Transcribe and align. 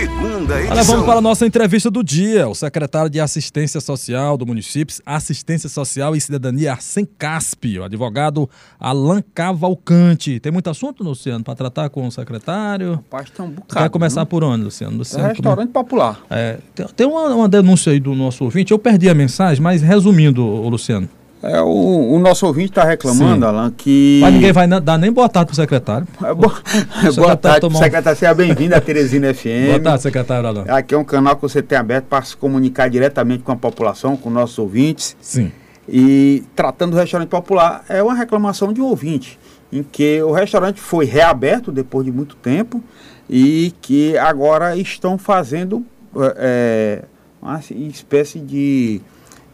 segunda 0.00 0.58
edição. 0.58 0.72
Olha, 0.72 0.82
vamos 0.84 1.04
para 1.04 1.18
a 1.18 1.20
nossa 1.20 1.46
entrevista 1.46 1.90
do 1.90 2.02
dia. 2.02 2.48
O 2.48 2.54
secretário 2.54 3.10
de 3.10 3.20
Assistência 3.20 3.80
Social 3.80 4.36
do 4.36 4.46
município, 4.46 4.96
Assistência 5.04 5.68
Social 5.68 6.16
e 6.16 6.20
Cidadania, 6.20 6.72
Arsen 6.72 7.06
Caspi, 7.18 7.78
o 7.78 7.84
advogado 7.84 8.48
Alan 8.78 9.22
Cavalcante. 9.34 10.40
Tem 10.40 10.50
muito 10.50 10.70
assunto, 10.70 11.04
Luciano, 11.04 11.44
para 11.44 11.54
tratar 11.54 11.90
com 11.90 12.06
o 12.06 12.10
secretário? 12.10 12.92
Rapaz, 12.92 13.30
tem 13.30 13.44
um 13.44 13.50
bocado. 13.50 13.82
Quer 13.82 13.90
começar 13.90 14.22
né? 14.22 14.26
por 14.26 14.42
onde, 14.42 14.64
Luciano? 14.64 14.94
É 14.94 14.98
Luciano 14.98 15.28
restaurante 15.28 15.70
popular. 15.70 16.20
É, 16.30 16.58
tem, 16.74 16.86
tem 16.86 17.06
uma, 17.06 17.34
uma 17.34 17.48
denúncia 17.48 17.92
aí 17.92 18.00
do 18.00 18.14
nosso 18.14 18.44
ouvinte. 18.44 18.72
Eu 18.72 18.78
perdi 18.78 19.08
a 19.08 19.14
mensagem, 19.14 19.62
mas 19.62 19.82
resumindo, 19.82 20.42
Luciano. 20.42 21.08
É, 21.42 21.60
o, 21.62 21.66
o 22.14 22.18
nosso 22.18 22.46
ouvinte 22.46 22.68
está 22.70 22.84
reclamando, 22.84 23.40
Sim. 23.46 23.50
Alan, 23.50 23.70
que. 23.74 24.18
Mas 24.22 24.34
ninguém 24.34 24.52
vai 24.52 24.68
dar 24.68 24.98
nem 24.98 25.10
boa 25.10 25.28
tarde 25.28 25.46
pro 25.46 25.56
secretário. 25.56 26.06
É, 26.22 26.34
bo- 26.34 26.50
secretário 26.54 27.14
Boa 27.16 27.36
tarde, 27.36 27.78
secretário. 27.78 28.18
Seja 28.18 28.34
bem-vindo 28.34 28.74
à 28.74 28.80
Teresina 28.80 29.32
FM. 29.34 29.68
Boa 29.68 29.80
tarde, 29.80 30.02
secretário 30.02 30.46
Alan. 30.48 30.64
Aqui 30.68 30.94
é 30.94 30.98
um 30.98 31.04
canal 31.04 31.36
que 31.36 31.42
você 31.42 31.62
tem 31.62 31.78
aberto 31.78 32.04
para 32.06 32.22
se 32.22 32.36
comunicar 32.36 32.90
diretamente 32.90 33.42
com 33.42 33.52
a 33.52 33.56
população, 33.56 34.16
com 34.18 34.28
nossos 34.28 34.58
ouvintes. 34.58 35.16
Sim. 35.20 35.50
E 35.88 36.44
tratando 36.54 36.92
do 36.92 36.98
restaurante 36.98 37.30
popular, 37.30 37.84
é 37.88 38.02
uma 38.02 38.14
reclamação 38.14 38.70
de 38.72 38.80
um 38.82 38.84
ouvinte, 38.84 39.38
em 39.72 39.82
que 39.82 40.22
o 40.22 40.30
restaurante 40.32 40.78
foi 40.78 41.06
reaberto 41.06 41.72
depois 41.72 42.04
de 42.04 42.12
muito 42.12 42.36
tempo 42.36 42.84
e 43.28 43.72
que 43.80 44.16
agora 44.18 44.76
estão 44.76 45.16
fazendo 45.16 45.84
é, 46.36 47.02
uma 47.40 47.58
espécie 47.88 48.38
de, 48.38 49.00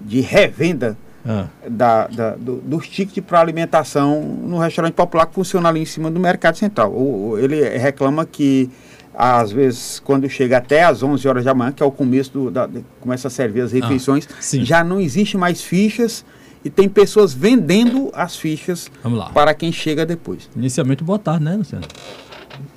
de 0.00 0.20
revenda 0.20 0.98
Ah, 1.28 1.46
da, 1.68 2.06
da- 2.06 2.36
do- 2.36 2.56
dos 2.60 2.88
tickets 2.88 3.24
para 3.24 3.40
alimentação 3.40 4.22
no 4.22 4.58
restaurante 4.58 4.94
popular 4.94 5.26
que 5.26 5.34
funciona 5.34 5.68
ali 5.68 5.80
em 5.80 5.84
cima 5.86 6.10
do 6.10 6.20
Mercado 6.20 6.56
Central. 6.56 6.92
O- 6.92 7.30
o- 7.30 7.38
ele 7.38 7.60
reclama 7.78 8.24
que, 8.24 8.70
às 9.12 9.50
vezes, 9.50 9.98
quando 9.98 10.28
chega 10.28 10.58
até 10.58 10.84
às 10.84 11.02
11 11.02 11.26
horas 11.26 11.44
da 11.44 11.52
manhã, 11.54 11.72
que 11.72 11.82
é 11.82 11.86
o 11.86 11.90
começo 11.90 12.30
do, 12.32 12.50
da, 12.50 12.68
começa 13.00 13.26
a 13.28 13.30
servir 13.30 13.62
as 13.62 13.72
refeições, 13.72 14.28
sim. 14.40 14.64
já 14.64 14.84
não 14.84 15.00
existe 15.00 15.36
mais 15.36 15.60
fichas 15.62 16.24
e 16.64 16.70
tem 16.70 16.88
pessoas 16.88 17.32
vendendo 17.34 18.10
as 18.14 18.36
fichas 18.36 18.88
vamos 19.02 19.18
lá. 19.18 19.30
para 19.30 19.52
quem 19.54 19.72
chega 19.72 20.06
depois. 20.06 20.48
Inicialmente, 20.54 21.02
boa 21.02 21.18
tarde, 21.18 21.44
né, 21.44 21.56
Luciano? 21.56 21.84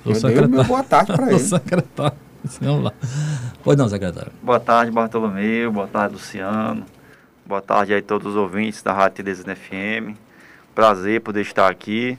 Eu 0.04 0.12
dei 0.20 0.38
o 0.40 0.48
meu 0.48 0.64
boa 0.64 0.82
tarde 0.82 1.12
para 1.12 1.28
ele. 1.30 1.38
secretário. 1.38 2.16
Vamos 2.60 2.84
lá. 2.84 2.92
Pois 3.62 3.76
não, 3.76 3.88
secretário. 3.88 4.32
Boa 4.42 4.58
tarde, 4.58 4.90
Bartolomeu. 4.90 5.70
Boa 5.70 5.86
tarde, 5.86 6.14
Luciano. 6.14 6.84
Boa 7.50 7.60
tarde 7.60 7.92
aí 7.92 7.98
a 7.98 8.02
todos 8.02 8.28
os 8.28 8.36
ouvintes 8.36 8.80
da 8.80 8.92
Rádio 8.92 9.24
Teresina 9.24 9.56
FM. 9.56 10.16
Prazer 10.72 11.20
poder 11.20 11.40
estar 11.40 11.68
aqui 11.68 12.16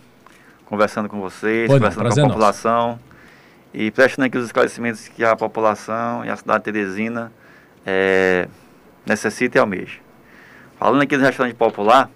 conversando 0.66 1.08
com 1.08 1.22
vocês, 1.22 1.70
não, 1.70 1.78
conversando 1.78 2.14
com 2.14 2.20
é 2.20 2.24
a 2.26 2.28
população 2.28 3.00
e 3.74 3.90
prestando 3.92 4.26
aqui 4.26 4.38
os 4.38 4.44
esclarecimentos 4.44 5.08
que 5.08 5.24
a 5.24 5.34
população 5.34 6.26
e 6.26 6.30
a 6.30 6.36
cidade 6.36 6.66
de 6.66 6.74
Teresina 6.74 7.32
eh, 7.86 8.50
necessita 9.06 9.58
e 9.58 9.62
almeja. 9.62 10.00
Falando 10.78 11.02
aqui 11.02 11.16
do 11.16 11.24
restaurante 11.24 11.56
popular, 11.56 12.10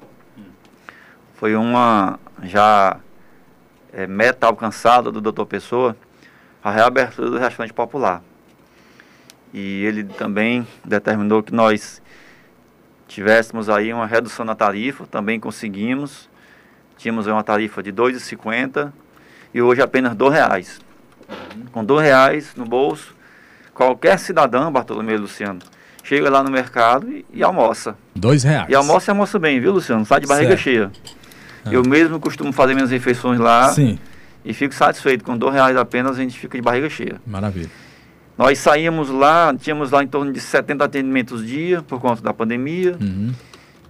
foi 1.35 1.55
uma 1.55 2.19
já 2.43 2.99
eh, 3.93 4.07
meta 4.07 4.45
alcançada 4.45 5.09
do 5.09 5.21
Dr. 5.21 5.45
Pessoa, 5.45 5.95
a 6.61 6.69
reabertura 6.69 7.29
do 7.29 7.37
restaurante 7.37 7.73
popular. 7.73 8.21
E 9.53 9.85
ele 9.85 10.03
também 10.03 10.67
determinou 10.83 11.41
que 11.41 11.55
nós 11.55 12.01
tivéssemos 13.07 13.69
aí 13.69 13.93
uma 13.93 14.05
redução 14.05 14.45
na 14.45 14.55
tarifa, 14.55 15.05
também 15.07 15.39
conseguimos. 15.39 16.29
Tínhamos 16.97 17.27
uma 17.27 17.43
tarifa 17.43 17.83
de 17.83 17.89
R$ 17.89 17.95
2,50 17.97 18.91
e 19.53 19.61
hoje 19.61 19.81
apenas 19.81 20.13
R$ 20.13 20.17
2,00. 20.17 20.79
Com 21.71 21.81
R$ 21.81 21.85
2,00 21.87 22.45
no 22.55 22.65
bolso, 22.65 23.13
qualquer 23.73 24.17
cidadão, 24.19 24.71
Bartolomeu 24.71 25.15
e 25.15 25.19
Luciano, 25.19 25.59
chega 26.03 26.29
lá 26.29 26.41
no 26.43 26.49
mercado 26.49 27.09
e, 27.11 27.25
e 27.33 27.43
almoça. 27.43 27.97
Dois 28.15 28.43
reais. 28.43 28.69
E 28.69 28.75
almoça 28.75 29.09
e 29.09 29.11
almoça 29.11 29.37
bem, 29.39 29.59
viu, 29.59 29.73
Luciano? 29.73 30.05
Sai 30.05 30.21
de 30.21 30.27
barriga 30.27 30.49
Certo. 30.51 30.61
cheia. 30.61 30.91
Ah. 31.65 31.73
Eu 31.73 31.83
mesmo 31.83 32.19
costumo 32.19 32.53
fazer 32.53 32.75
minhas 32.75 32.91
refeições 32.91 33.39
lá 33.39 33.69
Sim, 33.73 33.97
e 34.43 34.53
fico 34.53 34.73
satisfeito. 34.73 35.25
Com 35.25 35.33
R$ 35.33 35.39
2,00 35.39 35.77
apenas 35.79 36.17
a 36.17 36.21
gente 36.21 36.37
fica 36.39 36.57
de 36.57 36.61
barriga 36.61 36.89
cheia. 36.89 37.19
maravilha. 37.25 37.69
Nós 38.37 38.59
saímos 38.59 39.09
lá, 39.09 39.55
tínhamos 39.57 39.91
lá 39.91 40.03
em 40.03 40.07
torno 40.07 40.31
de 40.31 40.39
70 40.41 40.83
atendimentos 40.83 41.45
dia 41.45 41.81
por 41.81 42.01
conta 42.01 42.21
da 42.21 42.33
pandemia. 42.33 42.97
Uhum. 42.99 43.33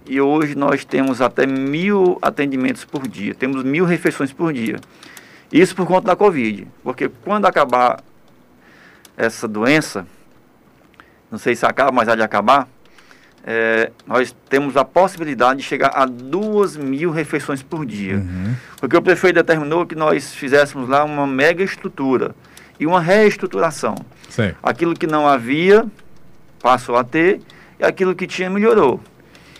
E 0.08 0.20
hoje 0.20 0.54
nós 0.54 0.84
temos 0.84 1.20
até 1.20 1.46
mil 1.46 2.16
atendimentos 2.22 2.84
por 2.84 3.08
dia. 3.08 3.34
Temos 3.34 3.64
mil 3.64 3.84
refeições 3.84 4.32
por 4.32 4.52
dia. 4.52 4.76
Isso 5.52 5.74
por 5.74 5.86
conta 5.86 6.06
da 6.06 6.16
Covid. 6.16 6.66
Porque 6.84 7.08
quando 7.24 7.46
acabar 7.46 8.00
essa 9.16 9.48
doença, 9.48 10.06
não 11.30 11.38
sei 11.38 11.56
se 11.56 11.66
acaba, 11.66 11.90
mas 11.90 12.08
há 12.08 12.14
de 12.14 12.22
acabar, 12.22 12.68
eh, 13.44 13.90
nós 14.06 14.34
temos 14.48 14.76
a 14.76 14.84
possibilidade 14.84 15.60
de 15.60 15.64
chegar 15.64 15.90
a 15.94 16.06
duas 16.06 16.76
mil 16.76 17.10
refeições 17.10 17.62
por 17.62 17.84
dia. 17.84 18.16
Uhum. 18.16 18.54
Porque 18.78 18.96
o 18.96 19.02
prefeito 19.02 19.36
determinou 19.36 19.84
que 19.86 19.96
nós 19.96 20.34
fizéssemos 20.34 20.88
lá 20.88 21.02
uma 21.02 21.26
mega 21.26 21.64
estrutura 21.64 22.32
e 22.78 22.86
uma 22.86 23.00
reestruturação. 23.00 23.96
Certo. 24.28 24.58
Aquilo 24.62 24.94
que 24.94 25.06
não 25.06 25.26
havia 25.26 25.86
passou 26.60 26.96
a 26.96 27.04
ter 27.04 27.40
e 27.78 27.84
aquilo 27.84 28.14
que 28.14 28.26
tinha 28.26 28.50
melhorou. 28.50 29.00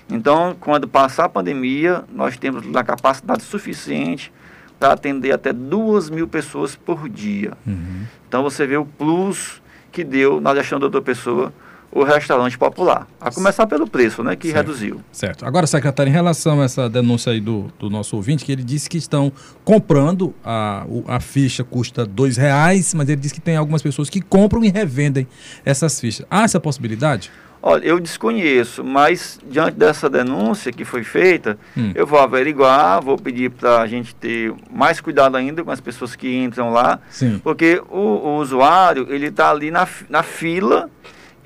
Então, 0.09 0.57
quando 0.61 0.87
passar 0.87 1.25
a 1.25 1.29
pandemia, 1.29 2.05
nós 2.13 2.37
temos 2.37 2.65
a 2.75 2.85
capacidade 2.85 3.43
suficiente 3.43 4.33
para 4.79 4.93
atender 4.93 5.33
até 5.33 5.53
duas 5.53 6.09
mil 6.09 6.29
pessoas 6.29 6.77
por 6.77 7.09
dia. 7.09 7.53
Uhum. 7.67 8.05
Então, 8.29 8.43
você 8.43 8.67
vê 8.67 8.77
o 8.77 8.85
plus 8.85 9.61
que 9.91 10.05
deu 10.05 10.41
na 10.41 10.55
gestão 10.55 10.79
da 10.79 10.87
outra 10.87 11.03
pessoa 11.03 11.53
o 11.93 12.03
restaurante 12.05 12.59
popular. 12.59 13.07
A 13.21 13.31
começar 13.31 13.67
pelo 13.67 13.87
preço, 13.89 14.23
né, 14.23 14.37
que 14.37 14.49
Certo. 14.51 14.67
reduziu. 14.67 15.01
Certo. 15.11 15.47
Agora, 15.47 15.67
secretário, 15.67 16.11
em 16.11 16.13
relação 16.13 16.61
a 16.61 16.65
essa 16.65 16.89
denúncia 16.91 17.33
aí 17.33 17.41
do, 17.41 17.73
do 17.79 17.89
nosso 17.89 18.17
ouvinte, 18.17 18.45
que 18.45 18.53
ele 18.53 18.63
disse 18.63 18.89
que 18.89 18.99
estão 18.99 19.33
comprando, 19.65 20.35
a, 20.45 20.85
a 21.09 21.21
ficha 21.21 21.65
custa 21.65 22.05
dois 22.05 22.37
reais, 22.37 22.93
mas 22.95 23.09
ele 23.09 23.21
disse 23.21 23.35
que 23.35 23.41
tem 23.41 23.57
algumas 23.57 23.83
pessoas 23.83 24.11
que 24.11 24.21
compram 24.21 24.63
e 24.65 24.69
revendem 24.69 25.27
essas 25.65 25.99
fichas. 26.01 26.27
Há 26.31 26.45
essa 26.45 26.61
possibilidade? 26.61 27.31
Olha, 27.63 27.85
eu 27.85 27.99
desconheço, 27.99 28.85
mas 28.85 29.41
diante 29.51 29.73
dessa 29.77 30.09
denúncia 30.09 30.71
que 30.71 30.85
foi 30.85 31.03
feita, 31.03 31.59
Hum. 31.77 31.91
eu 31.97 32.07
vou 32.07 32.21
averiguar, 32.21 33.03
vou 33.03 33.17
pedir 33.19 33.51
para 33.51 33.81
a 33.81 33.87
gente 33.89 34.15
ter 34.15 34.53
mais 34.71 35.01
cuidado 35.01 35.37
ainda 35.37 35.65
com 35.65 35.71
as 35.73 35.81
pessoas 35.81 36.15
que 36.15 36.33
entram 36.37 36.71
lá, 36.71 37.01
Sim. 37.11 37.41
porque 37.43 37.83
o, 37.91 37.99
o 37.99 38.37
usuário, 38.39 39.07
ele 39.13 39.27
está 39.29 39.51
ali 39.51 39.71
na, 39.73 39.89
na 40.09 40.23
fila, 40.23 40.89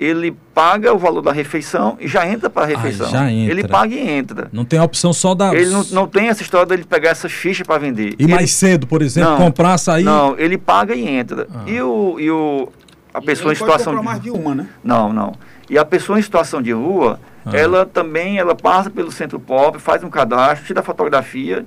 ele 0.03 0.35
paga 0.53 0.91
o 0.91 0.97
valor 0.97 1.21
da 1.21 1.31
refeição 1.31 1.95
e 1.99 2.07
já 2.07 2.27
entra 2.27 2.49
para 2.49 2.63
a 2.63 2.65
refeição. 2.65 3.05
Ah, 3.05 3.11
já 3.11 3.31
entra. 3.31 3.51
Ele 3.51 3.67
paga 3.67 3.93
e 3.93 4.09
entra. 4.09 4.49
Não 4.51 4.65
tem 4.65 4.79
a 4.79 4.83
opção 4.83 5.13
só 5.13 5.35
da. 5.35 5.53
Ele 5.53 5.69
não, 5.69 5.83
não 5.91 6.07
tem 6.07 6.27
essa 6.27 6.41
história 6.41 6.65
dele 6.65 6.83
pegar 6.83 7.11
essa 7.11 7.29
ficha 7.29 7.63
para 7.63 7.77
vender. 7.77 8.15
E 8.17 8.23
Ele- 8.23 8.33
mais 8.33 8.51
cedo, 8.51 8.87
por 8.87 9.03
exemplo, 9.03 9.29
Não, 9.31 9.37
comprar 9.37 9.73
açaí. 9.75 10.03
Não, 10.03 10.35
ele 10.39 10.57
paga 10.57 10.95
e 10.95 11.07
entra. 11.07 11.47
Ah. 11.53 11.63
E, 11.67 11.79
o, 11.79 12.19
e 12.19 12.31
o, 12.31 12.69
a 13.13 13.21
pessoa 13.21 13.51
em 13.53 13.55
situação 13.55 13.93
comprar 13.95 13.99
de... 13.99 14.05
mais 14.05 14.21
de 14.23 14.31
uma, 14.31 14.55
né? 14.55 14.67
Não, 14.83 15.13
não. 15.13 15.33
E 15.69 15.77
a 15.77 15.85
pessoa 15.85 16.17
em 16.17 16.21
situação 16.23 16.61
de 16.63 16.71
rua, 16.71 17.19
Ah. 17.45 17.51
ela 17.55 17.85
também, 17.85 18.39
ela 18.39 18.55
passa 18.55 18.89
pelo 18.89 19.11
centro 19.11 19.39
pop, 19.39 19.77
faz 19.79 20.03
um 20.03 20.09
cadastro, 20.09 20.65
tira 20.65 20.79
a 20.79 20.83
fotografia 20.83 21.63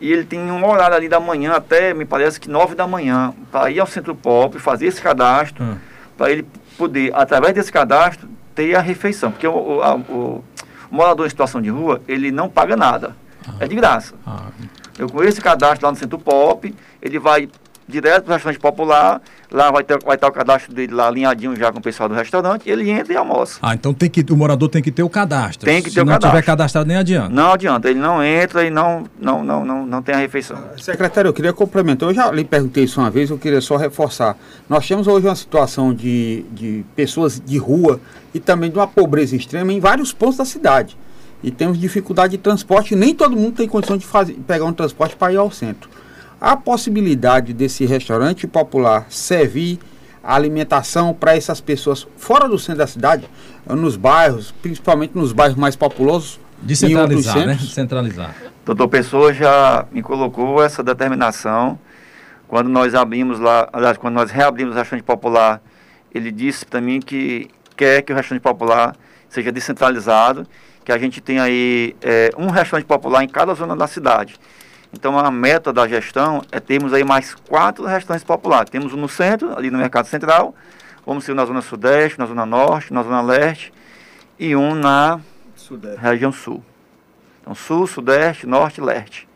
e 0.00 0.10
ele 0.10 0.24
tem 0.24 0.40
um 0.50 0.64
horário 0.66 0.96
ali 0.96 1.08
da 1.08 1.20
manhã 1.20 1.52
até, 1.52 1.92
me 1.92 2.04
parece 2.06 2.40
que 2.40 2.48
nove 2.48 2.74
da 2.74 2.86
manhã, 2.86 3.34
para 3.52 3.70
ir 3.70 3.78
ao 3.80 3.86
centro 3.86 4.14
pop, 4.14 4.58
fazer 4.58 4.86
esse 4.86 5.02
cadastro, 5.02 5.62
Ah. 5.64 5.76
para 6.16 6.30
ele 6.32 6.46
poder, 6.78 7.10
através 7.14 7.52
desse 7.54 7.70
cadastro, 7.72 8.28
ter 8.54 8.74
a 8.74 8.80
refeição. 8.80 9.30
Porque 9.32 9.46
o, 9.46 9.52
o, 9.52 9.82
a- 9.82 9.96
o- 9.96 10.44
morador 10.90 11.26
em 11.26 11.28
situação 11.30 11.60
de 11.60 11.68
rua, 11.68 12.00
ele 12.08 12.30
não 12.30 12.48
paga 12.48 12.76
nada. 12.76 13.14
É 13.60 13.66
de 13.66 13.74
graça. 13.74 14.14
Ah, 14.26 14.46
Eu 14.98 15.08
com 15.08 15.22
esse 15.22 15.40
cadastro 15.40 15.84
lá 15.86 15.92
no 15.92 15.98
Centro 15.98 16.18
Pop, 16.18 16.74
ele 17.02 17.18
vai 17.18 17.48
direto 17.88 18.24
para 18.24 18.32
o 18.32 18.34
restaurante 18.34 18.60
popular, 18.60 19.20
lá 19.50 19.70
vai 19.70 19.82
ter, 19.82 19.98
vai 20.04 20.14
estar 20.16 20.28
o 20.28 20.32
cadastro 20.32 20.74
dele 20.74 20.92
lá 20.92 21.08
alinhadinho 21.08 21.56
já 21.56 21.72
com 21.72 21.78
o 21.78 21.82
pessoal 21.82 22.08
do 22.08 22.14
restaurante, 22.14 22.68
ele 22.68 22.90
entra 22.90 23.14
e 23.14 23.16
almoça. 23.16 23.58
Ah, 23.62 23.74
então 23.74 23.94
tem 23.94 24.10
que, 24.10 24.24
o 24.30 24.36
morador 24.36 24.68
tem 24.68 24.82
que 24.82 24.92
ter 24.92 25.02
o 25.02 25.08
cadastro. 25.08 25.64
Tem 25.64 25.82
que 25.82 25.88
Se 25.88 25.94
ter 25.96 26.02
o 26.02 26.04
não 26.04 26.12
cadastro. 26.12 26.30
tiver 26.38 26.46
cadastrado, 26.46 26.86
nem 26.86 26.96
adianta. 26.98 27.30
Não 27.30 27.52
adianta, 27.52 27.88
ele 27.88 27.98
não 27.98 28.22
entra 28.22 28.64
e 28.64 28.70
não, 28.70 29.04
não, 29.18 29.42
não, 29.42 29.64
não, 29.64 29.86
não 29.86 30.02
tem 30.02 30.14
a 30.14 30.18
refeição. 30.18 30.58
Secretário, 30.76 31.28
eu 31.30 31.32
queria 31.32 31.52
complementar. 31.52 32.08
Eu 32.10 32.14
já 32.14 32.30
lhe 32.30 32.44
perguntei 32.44 32.84
isso 32.84 33.00
uma 33.00 33.10
vez, 33.10 33.30
eu 33.30 33.38
queria 33.38 33.60
só 33.60 33.76
reforçar. 33.76 34.36
Nós 34.68 34.86
temos 34.86 35.06
hoje 35.06 35.26
uma 35.26 35.36
situação 35.36 35.94
de, 35.94 36.44
de 36.52 36.84
pessoas 36.94 37.40
de 37.44 37.56
rua 37.56 37.98
e 38.34 38.38
também 38.38 38.70
de 38.70 38.76
uma 38.76 38.86
pobreza 38.86 39.34
extrema 39.34 39.72
em 39.72 39.80
vários 39.80 40.12
pontos 40.12 40.36
da 40.36 40.44
cidade. 40.44 40.96
E 41.42 41.50
temos 41.50 41.78
dificuldade 41.78 42.32
de 42.32 42.38
transporte, 42.38 42.94
nem 42.96 43.14
todo 43.14 43.36
mundo 43.36 43.54
tem 43.56 43.68
condição 43.68 43.96
de 43.96 44.04
fazer, 44.04 44.34
pegar 44.46 44.64
um 44.64 44.72
transporte 44.72 45.14
para 45.16 45.32
ir 45.32 45.36
ao 45.36 45.50
centro. 45.50 45.88
Há 46.40 46.56
possibilidade 46.56 47.52
desse 47.52 47.84
restaurante 47.84 48.46
popular 48.46 49.06
servir 49.10 49.78
alimentação 50.22 51.14
para 51.14 51.36
essas 51.36 51.60
pessoas 51.60 52.06
fora 52.16 52.48
do 52.48 52.58
centro 52.58 52.78
da 52.78 52.86
cidade, 52.86 53.28
nos 53.66 53.96
bairros, 53.96 54.52
principalmente 54.62 55.16
nos 55.16 55.32
bairros 55.32 55.56
mais 55.56 55.74
populosos, 55.74 56.38
Descentralizar, 56.60 57.36
né? 57.36 57.42
centros? 57.42 57.68
Descentralizar. 57.68 58.34
Doutor 58.64 58.88
Pessoa 58.88 59.32
já 59.32 59.86
me 59.92 60.02
colocou 60.02 60.62
essa 60.62 60.82
determinação 60.82 61.78
quando 62.46 62.68
nós 62.68 62.94
abrimos 62.94 63.38
lá, 63.38 63.68
aliás, 63.72 63.96
quando 63.96 64.14
nós 64.14 64.30
reabrimos 64.30 64.74
o 64.74 64.78
restaurante 64.78 65.04
popular 65.04 65.62
ele 66.12 66.30
disse 66.30 66.64
para 66.64 66.80
mim 66.80 67.00
que 67.00 67.48
quer 67.76 68.02
que 68.02 68.12
o 68.12 68.16
restaurante 68.16 68.42
popular 68.42 68.96
seja 69.28 69.52
descentralizado, 69.52 70.46
que 70.84 70.90
a 70.90 70.98
gente 70.98 71.20
tenha 71.20 71.42
aí 71.42 71.94
é, 72.02 72.30
um 72.36 72.48
restaurante 72.48 72.86
popular 72.86 73.22
em 73.22 73.28
cada 73.28 73.54
zona 73.54 73.76
da 73.76 73.86
cidade. 73.86 74.36
Então 74.92 75.18
a 75.18 75.30
meta 75.30 75.72
da 75.72 75.86
gestão 75.86 76.42
é 76.50 76.58
termos 76.58 76.92
aí 76.92 77.04
mais 77.04 77.34
quatro 77.34 77.84
restaurantes 77.84 78.24
populares. 78.24 78.70
Temos 78.70 78.92
um 78.92 78.96
no 78.96 79.08
centro, 79.08 79.56
ali 79.56 79.70
no 79.70 79.78
Mercado 79.78 80.06
Central, 80.06 80.54
vamos 81.04 81.24
ter 81.24 81.32
um 81.32 81.34
na 81.34 81.44
Zona 81.44 81.60
Sudeste, 81.60 82.18
na 82.18 82.26
Zona 82.26 82.46
Norte, 82.46 82.92
na 82.92 83.02
Zona 83.02 83.20
Leste 83.20 83.72
e 84.38 84.56
um 84.56 84.74
na 84.74 85.20
Sudeste. 85.54 86.00
região 86.00 86.32
Sul. 86.32 86.64
Então 87.40 87.54
Sul, 87.54 87.86
Sudeste, 87.86 88.46
Norte 88.46 88.80
e 88.80 88.84
Leste. 88.84 89.28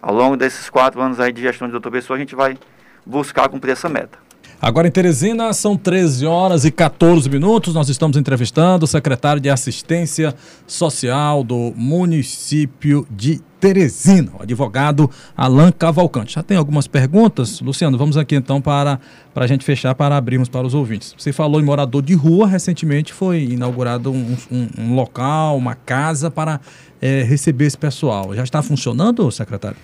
Ao 0.00 0.14
longo 0.14 0.36
desses 0.36 0.70
quatro 0.70 1.00
anos 1.00 1.18
aí 1.18 1.32
de 1.32 1.42
gestão 1.42 1.66
de 1.66 1.72
doutor 1.72 1.90
Pessoa, 1.90 2.16
a 2.16 2.20
gente 2.20 2.36
vai 2.36 2.56
buscar 3.04 3.48
cumprir 3.48 3.72
essa 3.72 3.88
meta. 3.88 4.18
Agora 4.60 4.88
em 4.88 4.90
Teresina 4.90 5.52
são 5.52 5.76
13 5.76 6.26
horas 6.26 6.64
e 6.64 6.72
14 6.72 7.30
minutos. 7.30 7.74
Nós 7.74 7.88
estamos 7.88 8.16
entrevistando 8.16 8.86
o 8.86 8.88
secretário 8.88 9.40
de 9.40 9.48
Assistência 9.48 10.34
Social 10.66 11.44
do 11.44 11.72
município 11.76 13.06
de 13.08 13.40
Teresina, 13.60 14.32
o 14.36 14.42
advogado 14.42 15.08
Alain 15.36 15.70
Cavalcante. 15.70 16.34
Já 16.34 16.42
tem 16.42 16.56
algumas 16.56 16.88
perguntas? 16.88 17.60
Luciano, 17.60 17.96
vamos 17.96 18.16
aqui 18.16 18.34
então 18.34 18.60
para, 18.60 18.98
para 19.32 19.44
a 19.44 19.46
gente 19.46 19.64
fechar, 19.64 19.94
para 19.94 20.16
abrirmos 20.16 20.48
para 20.48 20.66
os 20.66 20.74
ouvintes. 20.74 21.14
Você 21.16 21.32
falou 21.32 21.60
em 21.60 21.64
morador 21.64 22.02
de 22.02 22.14
rua, 22.14 22.48
recentemente 22.48 23.12
foi 23.12 23.44
inaugurado 23.44 24.10
um, 24.10 24.36
um, 24.50 24.68
um 24.76 24.94
local, 24.96 25.56
uma 25.56 25.76
casa 25.76 26.32
para 26.32 26.60
é, 27.00 27.22
receber 27.22 27.66
esse 27.66 27.78
pessoal. 27.78 28.34
Já 28.34 28.42
está 28.42 28.60
funcionando, 28.60 29.30
secretário? 29.30 29.78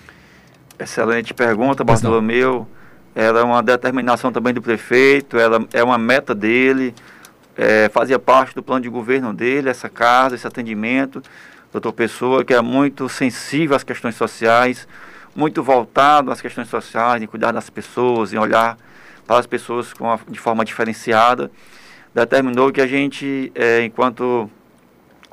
Excelente 0.77 1.33
pergunta, 1.33 1.81
Bartolomeu 1.81 2.67
era 3.15 3.45
uma 3.45 3.63
determinação 3.63 4.29
também 4.29 4.53
do 4.53 4.61
prefeito, 4.61 5.37
era, 5.37 5.65
é 5.71 5.81
uma 5.81 5.97
meta 5.97 6.35
dele, 6.35 6.93
é, 7.57 7.87
fazia 7.89 8.19
parte 8.19 8.53
do 8.53 8.61
plano 8.61 8.81
de 8.81 8.89
governo 8.89 9.33
dele, 9.33 9.69
essa 9.69 9.87
casa, 9.87 10.35
esse 10.35 10.45
atendimento. 10.45 11.23
Doutor 11.71 11.93
Pessoa, 11.93 12.43
que 12.43 12.53
é 12.53 12.61
muito 12.61 13.07
sensível 13.07 13.75
às 13.75 13.83
questões 13.83 14.15
sociais, 14.15 14.87
muito 15.35 15.63
voltado 15.63 16.31
às 16.31 16.41
questões 16.41 16.67
sociais, 16.67 17.21
em 17.21 17.27
cuidar 17.27 17.51
das 17.51 17.69
pessoas, 17.69 18.33
em 18.33 18.37
olhar 18.37 18.77
para 19.25 19.39
as 19.39 19.47
pessoas 19.47 19.93
a, 20.01 20.19
de 20.29 20.39
forma 20.39 20.63
diferenciada, 20.63 21.49
determinou 22.13 22.71
que 22.71 22.79
a 22.81 22.87
gente, 22.87 23.51
é, 23.55 23.83
enquanto 23.83 24.49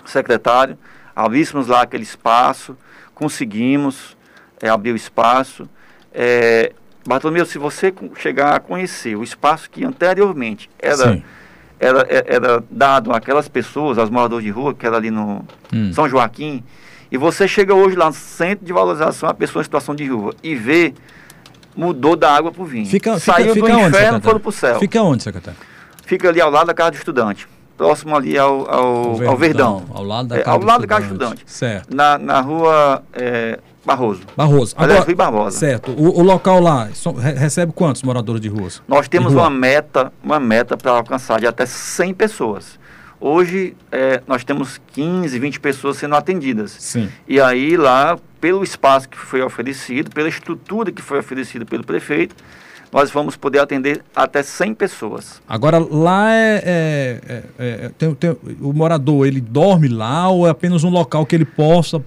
secretário, 0.04 0.78
abríssemos 1.14 1.66
lá 1.66 1.82
aquele 1.82 2.02
espaço, 2.02 2.76
conseguimos 3.14 4.16
é, 4.60 4.68
abrir 4.68 4.92
o 4.92 4.96
espaço. 4.96 5.68
É, 6.12 6.72
Bartolomeu, 7.06 7.44
se 7.44 7.58
você 7.58 7.92
chegar 8.16 8.54
a 8.54 8.60
conhecer 8.60 9.16
o 9.16 9.22
espaço 9.22 9.68
que 9.70 9.84
anteriormente 9.84 10.70
era, 10.78 11.22
era, 11.78 12.06
é, 12.08 12.34
era 12.34 12.64
dado 12.70 13.12
àquelas 13.12 13.48
pessoas, 13.48 13.98
aos 13.98 14.08
moradores 14.08 14.44
de 14.44 14.50
rua, 14.50 14.72
que 14.74 14.86
era 14.86 14.96
ali 14.96 15.10
no 15.10 15.44
hum. 15.72 15.92
São 15.92 16.08
Joaquim, 16.08 16.62
e 17.10 17.18
você 17.18 17.46
chega 17.46 17.74
hoje 17.74 17.96
lá 17.96 18.06
no 18.06 18.12
centro 18.12 18.64
de 18.64 18.72
valorização 18.72 19.28
a 19.28 19.34
pessoa 19.34 19.60
em 19.60 19.64
situação 19.64 19.94
de 19.94 20.06
rua 20.06 20.34
e 20.42 20.54
vê, 20.54 20.94
mudou 21.76 22.16
da 22.16 22.34
água 22.34 22.52
para 22.52 22.62
o 22.62 22.64
vinho. 22.64 22.86
Fica, 22.86 23.18
Saiu 23.18 23.54
fica, 23.54 23.66
do 23.66 23.72
fica 23.74 23.88
inferno 23.88 24.18
e 24.18 24.22
foram 24.22 24.40
para 24.40 24.48
o 24.48 24.52
céu. 24.52 24.78
Fica 24.78 25.02
onde, 25.02 25.22
secretário? 25.22 25.58
Fica 26.04 26.28
ali 26.28 26.40
ao 26.40 26.50
lado 26.50 26.68
da 26.68 26.74
casa 26.74 26.92
do 26.92 26.96
estudante 26.96 27.46
próximo 27.82 28.14
ali 28.14 28.38
ao, 28.38 28.70
ao, 28.70 29.14
Verdão, 29.14 29.30
ao 29.30 29.36
Verdão. 29.36 29.84
Ao 29.92 30.04
lado 30.04 30.28
da 30.28 30.36
é, 30.36 30.42
Casa, 30.42 30.56
ao 30.56 30.62
lado 30.62 30.80
da 30.82 30.86
casa 30.86 31.06
do 31.06 31.12
estudante. 31.12 31.44
Certo. 31.46 31.94
Na, 31.94 32.16
na 32.16 32.40
rua 32.40 33.02
é, 33.12 33.58
Barroso. 33.84 34.20
Barroso. 34.36 34.74
Agora, 34.78 35.00
Rui 35.00 35.14
Barbosa. 35.14 35.58
Certo. 35.58 35.90
O, 35.92 36.20
o 36.20 36.22
local 36.22 36.60
lá 36.60 36.88
so, 36.94 37.10
recebe 37.12 37.72
quantos 37.72 38.02
moradores 38.02 38.40
de 38.40 38.48
ruas? 38.48 38.80
Nós 38.86 39.08
temos 39.08 39.32
uma 39.32 39.50
meta, 39.50 40.12
uma 40.22 40.38
meta 40.38 40.76
para 40.76 40.92
alcançar 40.92 41.40
de 41.40 41.46
até 41.46 41.66
100 41.66 42.14
pessoas. 42.14 42.78
Hoje 43.20 43.76
é, 43.90 44.20
nós 44.26 44.44
temos 44.44 44.80
15, 44.92 45.38
20 45.38 45.60
pessoas 45.60 45.96
sendo 45.96 46.14
atendidas. 46.14 46.76
Sim. 46.78 47.08
E 47.26 47.40
aí 47.40 47.76
lá, 47.76 48.18
pelo 48.40 48.62
espaço 48.62 49.08
que 49.08 49.16
foi 49.16 49.42
oferecido, 49.42 50.10
pela 50.10 50.28
estrutura 50.28 50.90
que 50.90 51.02
foi 51.02 51.18
oferecida 51.18 51.64
pelo 51.64 51.84
prefeito, 51.84 52.34
nós 52.92 53.10
vamos 53.10 53.36
poder 53.36 53.58
atender 53.60 54.02
até 54.14 54.42
100 54.42 54.74
pessoas. 54.74 55.40
Agora, 55.48 55.78
lá 55.78 56.30
é, 56.30 56.62
é, 56.64 57.42
é, 57.58 57.84
é 57.86 57.90
tem, 57.96 58.14
tem, 58.14 58.36
o 58.60 58.72
morador, 58.72 59.26
ele 59.26 59.40
dorme 59.40 59.88
lá 59.88 60.28
ou 60.28 60.46
é 60.46 60.50
apenas 60.50 60.84
um 60.84 60.90
local 60.90 61.24
que 61.24 61.34
ele 61.34 61.46
possa 61.46 62.02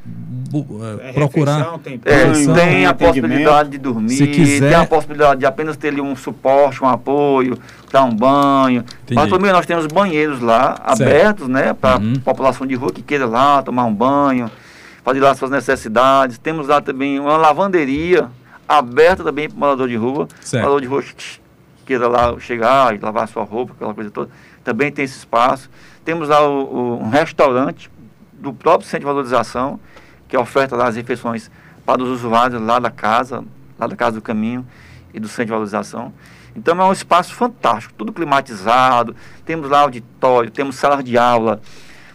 é, 1.01 1.11
procurar? 1.13 1.57
Refeição, 1.57 1.79
tem, 1.79 1.97
banho, 1.97 2.53
tem 2.53 2.85
a 2.85 2.93
possibilidade 2.93 3.69
de 3.69 3.77
dormir, 3.77 4.17
Se 4.17 4.27
quiser... 4.27 4.69
tem 4.69 4.77
a 4.77 4.85
possibilidade 4.85 5.39
de 5.39 5.45
apenas 5.45 5.75
ter 5.77 5.89
ali 5.89 6.01
um 6.01 6.15
suporte, 6.15 6.83
um 6.83 6.87
apoio, 6.87 7.57
dar 7.91 8.03
um 8.03 8.15
banho. 8.15 8.83
Entendi. 9.03 9.15
Mas 9.15 9.29
também 9.29 9.51
nós 9.51 9.65
temos 9.65 9.87
banheiros 9.87 10.39
lá, 10.39 10.75
certo. 10.75 11.01
abertos, 11.01 11.47
né, 11.47 11.73
para 11.73 11.95
a 11.95 11.99
uhum. 11.99 12.15
população 12.23 12.67
de 12.67 12.75
rua 12.75 12.91
que 12.91 13.01
queira 13.01 13.25
lá 13.25 13.61
tomar 13.61 13.85
um 13.85 13.93
banho, 13.93 14.49
fazer 15.03 15.19
lá 15.19 15.33
suas 15.35 15.51
necessidades. 15.51 16.37
Temos 16.37 16.67
lá 16.67 16.81
também 16.81 17.19
uma 17.19 17.37
lavanderia, 17.37 18.29
aberta 18.67 19.23
também 19.23 19.49
para 19.49 19.55
o 19.55 19.59
morador 19.59 19.87
de 19.87 19.95
rua. 19.95 20.27
Certo. 20.41 20.63
Morador 20.63 20.81
de 20.81 20.87
rua 20.87 21.01
que 21.01 21.39
queira 21.85 22.07
lá 22.07 22.37
chegar 22.39 22.95
e 22.95 22.99
lavar 22.99 23.27
sua 23.27 23.43
roupa, 23.43 23.73
aquela 23.73 23.93
coisa 23.93 24.09
toda. 24.09 24.29
Também 24.63 24.91
tem 24.91 25.05
esse 25.05 25.17
espaço. 25.17 25.69
Temos 26.03 26.29
lá 26.29 26.47
o, 26.47 26.63
o, 26.63 27.03
um 27.03 27.09
restaurante 27.09 27.89
do 28.33 28.53
próprio 28.53 28.85
centro 28.87 28.99
de 29.01 29.05
valorização, 29.05 29.79
que 30.27 30.37
oferta 30.37 30.75
lá 30.75 30.87
as 30.87 30.95
refeições 30.95 31.49
para 31.85 32.01
os 32.01 32.09
usuários 32.09 32.61
lá 32.61 32.79
da 32.79 32.89
casa, 32.89 33.43
lá 33.77 33.87
da 33.87 33.95
Casa 33.95 34.15
do 34.15 34.21
Caminho 34.21 34.65
e 35.13 35.19
do 35.19 35.27
centro 35.27 35.45
de 35.45 35.51
valorização. 35.51 36.13
Então 36.55 36.79
é 36.81 36.85
um 36.85 36.91
espaço 36.91 37.33
fantástico, 37.33 37.93
tudo 37.97 38.13
climatizado. 38.13 39.15
Temos 39.45 39.69
lá 39.69 39.81
auditório, 39.81 40.49
temos 40.49 40.75
sala 40.75 41.03
de 41.03 41.17
aula 41.17 41.59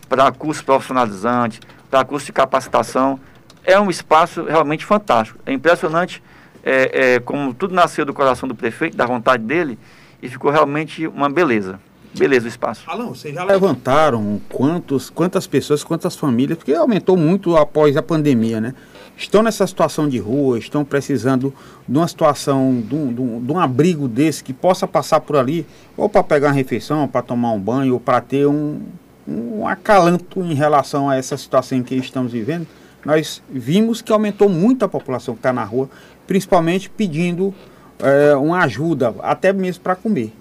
para 0.08 0.32
curso 0.32 0.64
profissionalizante, 0.64 1.60
para 1.90 2.04
curso 2.04 2.26
de 2.26 2.32
capacitação. 2.32 3.20
É 3.62 3.78
um 3.78 3.90
espaço 3.90 4.44
realmente 4.44 4.84
fantástico. 4.84 5.38
É 5.44 5.52
impressionante 5.52 6.22
é, 6.64 7.14
é, 7.14 7.20
como 7.20 7.52
tudo 7.52 7.74
nasceu 7.74 8.04
do 8.04 8.14
coração 8.14 8.48
do 8.48 8.54
prefeito, 8.54 8.96
da 8.96 9.06
vontade 9.06 9.42
dele, 9.44 9.78
e 10.22 10.28
ficou 10.28 10.50
realmente 10.50 11.06
uma 11.06 11.28
beleza. 11.28 11.78
Beleza 12.16 12.46
o 12.46 12.48
espaço. 12.48 12.82
Alão, 12.86 13.14
vocês 13.14 13.34
já 13.34 13.44
levantaram 13.44 14.40
quantos, 14.48 15.08
quantas 15.08 15.46
pessoas, 15.46 15.84
quantas 15.84 16.16
famílias, 16.16 16.58
porque 16.58 16.72
aumentou 16.72 17.16
muito 17.16 17.56
após 17.56 17.96
a 17.96 18.02
pandemia, 18.02 18.60
né? 18.60 18.74
Estão 19.16 19.42
nessa 19.42 19.66
situação 19.66 20.08
de 20.08 20.18
rua, 20.18 20.58
estão 20.58 20.84
precisando 20.84 21.54
de 21.86 21.96
uma 21.96 22.08
situação, 22.08 22.82
de 22.86 22.94
um, 22.94 23.12
de 23.12 23.20
um, 23.20 23.44
de 23.44 23.52
um 23.52 23.58
abrigo 23.58 24.08
desse 24.08 24.42
que 24.42 24.52
possa 24.52 24.88
passar 24.88 25.20
por 25.20 25.36
ali, 25.36 25.66
ou 25.96 26.08
para 26.08 26.22
pegar 26.22 26.48
uma 26.48 26.54
refeição, 26.54 27.06
para 27.06 27.22
tomar 27.22 27.52
um 27.52 27.60
banho, 27.60 27.94
ou 27.94 28.00
para 28.00 28.20
ter 28.20 28.46
um, 28.46 28.80
um 29.28 29.66
acalanto 29.66 30.40
em 30.40 30.54
relação 30.54 31.08
a 31.08 31.16
essa 31.16 31.36
situação 31.36 31.78
em 31.78 31.82
que 31.82 31.94
estamos 31.94 32.32
vivendo. 32.32 32.66
Nós 33.04 33.42
vimos 33.48 34.02
que 34.02 34.12
aumentou 34.12 34.48
muito 34.48 34.84
a 34.84 34.88
população 34.88 35.34
que 35.34 35.38
está 35.38 35.52
na 35.52 35.64
rua 35.64 35.88
principalmente 36.30 36.88
pedindo 36.88 37.52
é, 37.98 38.36
uma 38.36 38.60
ajuda, 38.60 39.12
até 39.18 39.52
mesmo 39.52 39.82
para 39.82 39.96
comer. 39.96 40.32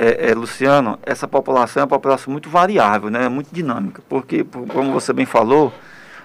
É, 0.00 0.30
é, 0.30 0.34
Luciano, 0.34 0.96
essa 1.04 1.26
população 1.26 1.80
é 1.80 1.82
uma 1.82 1.88
população 1.88 2.30
muito 2.30 2.48
variável, 2.48 3.10
né? 3.10 3.28
muito 3.28 3.52
dinâmica, 3.52 4.00
porque, 4.08 4.44
como 4.44 4.92
você 4.92 5.12
bem 5.12 5.26
falou, 5.26 5.72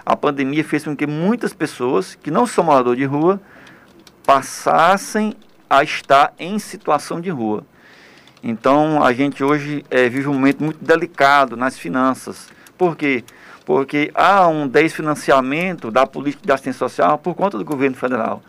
a 0.05 0.15
pandemia 0.15 0.63
fez 0.63 0.83
com 0.83 0.95
que 0.95 1.07
muitas 1.07 1.53
pessoas 1.53 2.13
que 2.13 2.29
não 2.29 2.45
são 2.45 2.65
moradores 2.65 2.99
de 2.99 3.05
rua 3.05 3.41
passassem 4.23 5.33
a 5.67 5.83
estar 5.83 6.35
em 6.37 6.59
situação 6.59 7.19
de 7.19 7.31
rua. 7.31 7.63
Então, 8.43 9.03
a 9.03 9.11
gente 9.11 9.43
hoje 9.43 9.83
é, 9.89 10.07
vive 10.07 10.27
um 10.27 10.33
momento 10.33 10.63
muito 10.63 10.85
delicado 10.85 11.57
nas 11.57 11.75
finanças. 11.75 12.49
Por 12.77 12.95
quê? 12.95 13.23
Porque 13.65 14.11
há 14.13 14.47
um 14.47 14.67
desfinanciamento 14.67 15.89
da 15.89 16.05
política 16.05 16.45
de 16.45 16.51
assistência 16.51 16.77
social 16.77 17.17
por 17.17 17.33
conta 17.33 17.57
do 17.57 17.65
governo 17.65 17.95
federal. 17.97 18.43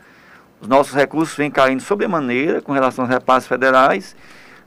Os 0.60 0.68
nossos 0.68 0.92
recursos 0.92 1.34
vêm 1.34 1.50
caindo 1.50 1.80
sobremaneira 1.80 2.60
com 2.60 2.72
relação 2.72 3.04
aos 3.04 3.10
repasses 3.10 3.48
federais, 3.48 4.14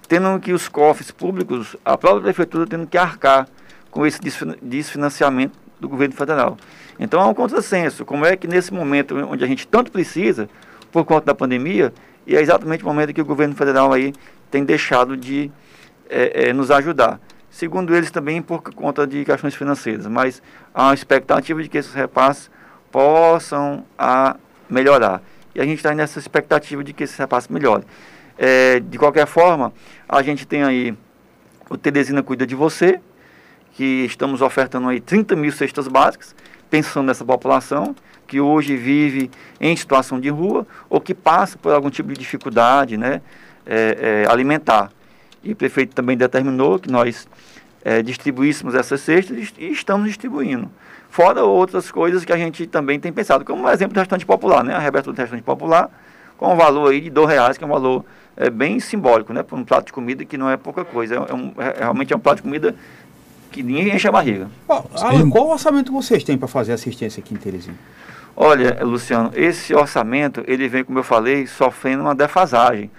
tendo 0.08 0.40
que 0.40 0.54
os 0.54 0.68
cofres 0.68 1.12
públicos, 1.12 1.76
a 1.84 1.98
própria 1.98 2.24
prefeitura 2.24 2.66
tendo 2.66 2.88
que 2.88 2.98
arcar 2.98 3.48
com 3.92 4.06
esse 4.06 4.20
desfinanciamento 4.62 5.58
do 5.80 5.90
governo 5.90 6.16
federal. 6.16 6.58
Então 7.00 7.20
há 7.20 7.28
um 7.28 7.34
contrassenso. 7.34 8.06
Como 8.06 8.26
é 8.26 8.36
que 8.36 8.48
nesse 8.48 8.74
momento 8.74 9.16
onde 9.16 9.44
a 9.44 9.48
gente 9.48 9.68
tanto 9.68 9.92
precisa, 9.92 10.50
por 10.92 11.06
conta 11.06 11.28
da 11.28 11.36
pandemia, 11.36 11.94
e 12.26 12.36
é 12.36 12.42
exatamente 12.42 12.84
o 12.84 12.88
momento 12.88 13.14
que 13.14 13.22
o 13.22 13.26
governo 13.26 13.56
federal 13.56 13.92
aí 13.94 14.14
tem 14.50 14.64
deixado 14.64 15.16
de 15.16 15.52
é, 16.10 16.50
é, 16.50 16.54
nos 16.54 16.72
ajudar. 16.72 17.20
Segundo 17.50 17.96
eles 17.96 18.12
também 18.12 18.42
por 18.42 18.62
conta 18.62 19.06
de 19.06 19.26
questões 19.26 19.56
financeiras, 19.56 20.06
mas 20.08 20.42
há 20.74 20.86
uma 20.86 20.94
expectativa 20.94 21.62
de 21.62 21.70
que 21.70 21.78
esses 21.78 21.94
repasses 21.94 22.50
possam 22.92 23.84
a 23.98 24.38
melhorar 24.70 25.22
e 25.58 25.62
a 25.62 25.66
gente 25.66 25.78
está 25.78 25.94
nessa 25.94 26.20
expectativa 26.20 26.84
de 26.84 26.94
que 26.94 27.04
esse 27.04 27.18
repasse 27.18 27.52
melhore. 27.52 27.84
É, 28.38 28.80
de 28.80 28.98
qualquer 28.98 29.26
forma, 29.26 29.74
a 30.08 30.22
gente 30.22 30.46
tem 30.46 30.64
aí 30.64 30.96
o 31.70 31.78
Teresina 31.78 32.22
Cuida 32.22 32.46
de 32.46 32.56
Você, 32.56 33.00
que 33.74 34.06
estamos 34.06 34.42
ofertando 34.42 34.88
aí 34.88 35.00
30 35.00 35.36
mil 35.36 35.52
cestas 35.52 35.88
básicas, 35.88 36.36
pensando 36.70 37.08
nessa 37.08 37.26
população 37.26 37.96
que 38.28 38.42
hoje 38.42 38.76
vive 38.76 39.32
em 39.60 39.76
situação 39.76 40.20
de 40.20 40.30
rua 40.30 40.68
ou 40.90 41.00
que 41.00 41.14
passa 41.14 41.58
por 41.58 41.74
algum 41.74 41.90
tipo 41.90 42.10
de 42.10 42.20
dificuldade 42.20 42.98
né, 42.98 43.22
é, 43.66 44.24
é, 44.26 44.32
alimentar. 44.32 44.92
e 45.44 45.54
o 45.54 45.56
prefeito 45.56 45.96
também 45.96 46.18
determinou 46.18 46.78
que 46.78 46.92
nós 46.92 47.28
é, 47.84 48.02
distribuíssemos 48.02 48.76
essas 48.76 49.00
cestas 49.00 49.54
e 49.58 49.72
estamos 49.72 50.08
distribuindo. 50.08 50.70
Fora 51.10 51.44
outras 51.44 51.90
coisas 51.90 52.26
que 52.26 52.34
a 52.34 52.38
gente 52.38 52.68
também 52.68 53.00
tem 53.00 53.14
pensado, 53.14 53.46
como 53.46 53.64
o 53.64 53.70
exemplo 53.70 53.94
do 53.94 54.00
restaurante 54.00 54.26
popular, 54.26 54.64
né? 54.64 54.76
A 54.76 54.80
reabertura 54.80 55.16
do 55.16 55.20
restaurante 55.20 55.46
popular, 55.46 55.90
com 56.38 56.54
um 56.54 56.58
valor 56.58 56.92
aí 56.92 57.00
de 57.00 57.10
dois 57.10 57.30
reais, 57.30 57.58
que 57.58 57.64
é 57.64 57.68
um 57.68 57.70
valor 57.70 58.04
é, 58.38 58.50
bem 58.50 58.80
simbólico, 58.80 59.34
né? 59.34 59.44
Por 59.44 59.58
um 59.58 59.66
prato 59.66 59.88
de 59.88 59.94
comida 59.94 60.24
que 60.24 60.38
não 60.38 60.50
é 60.50 60.56
pouca 60.56 60.86
coisa. 60.86 61.16
É, 61.16 61.34
um, 61.34 61.52
é 61.58 61.80
realmente 61.80 62.14
é 62.14 62.16
um 62.16 62.20
prato 62.20 62.38
de 62.38 62.44
comida 62.44 62.76
que 63.52 63.64
ninguém 63.64 63.96
enche 63.96 64.08
a 64.08 64.12
barriga. 64.12 64.48
Oh, 64.68 64.84
Alan, 64.96 65.30
qual 65.30 65.50
orçamento 65.50 65.92
vocês 65.92 66.24
têm 66.24 66.38
para 66.38 66.48
fazer 66.48 66.74
assistência 66.74 67.20
aqui 67.20 67.34
em 67.34 67.38
Teresina? 67.38 67.76
Olha, 68.36 68.78
Luciano, 68.84 69.32
esse 69.34 69.74
orçamento, 69.74 70.44
ele 70.46 70.68
vem, 70.68 70.84
como 70.84 71.00
eu 71.00 71.04
falei, 71.04 71.48
sofrendo 71.48 72.04
uma 72.04 72.14
defasagem. 72.14 72.92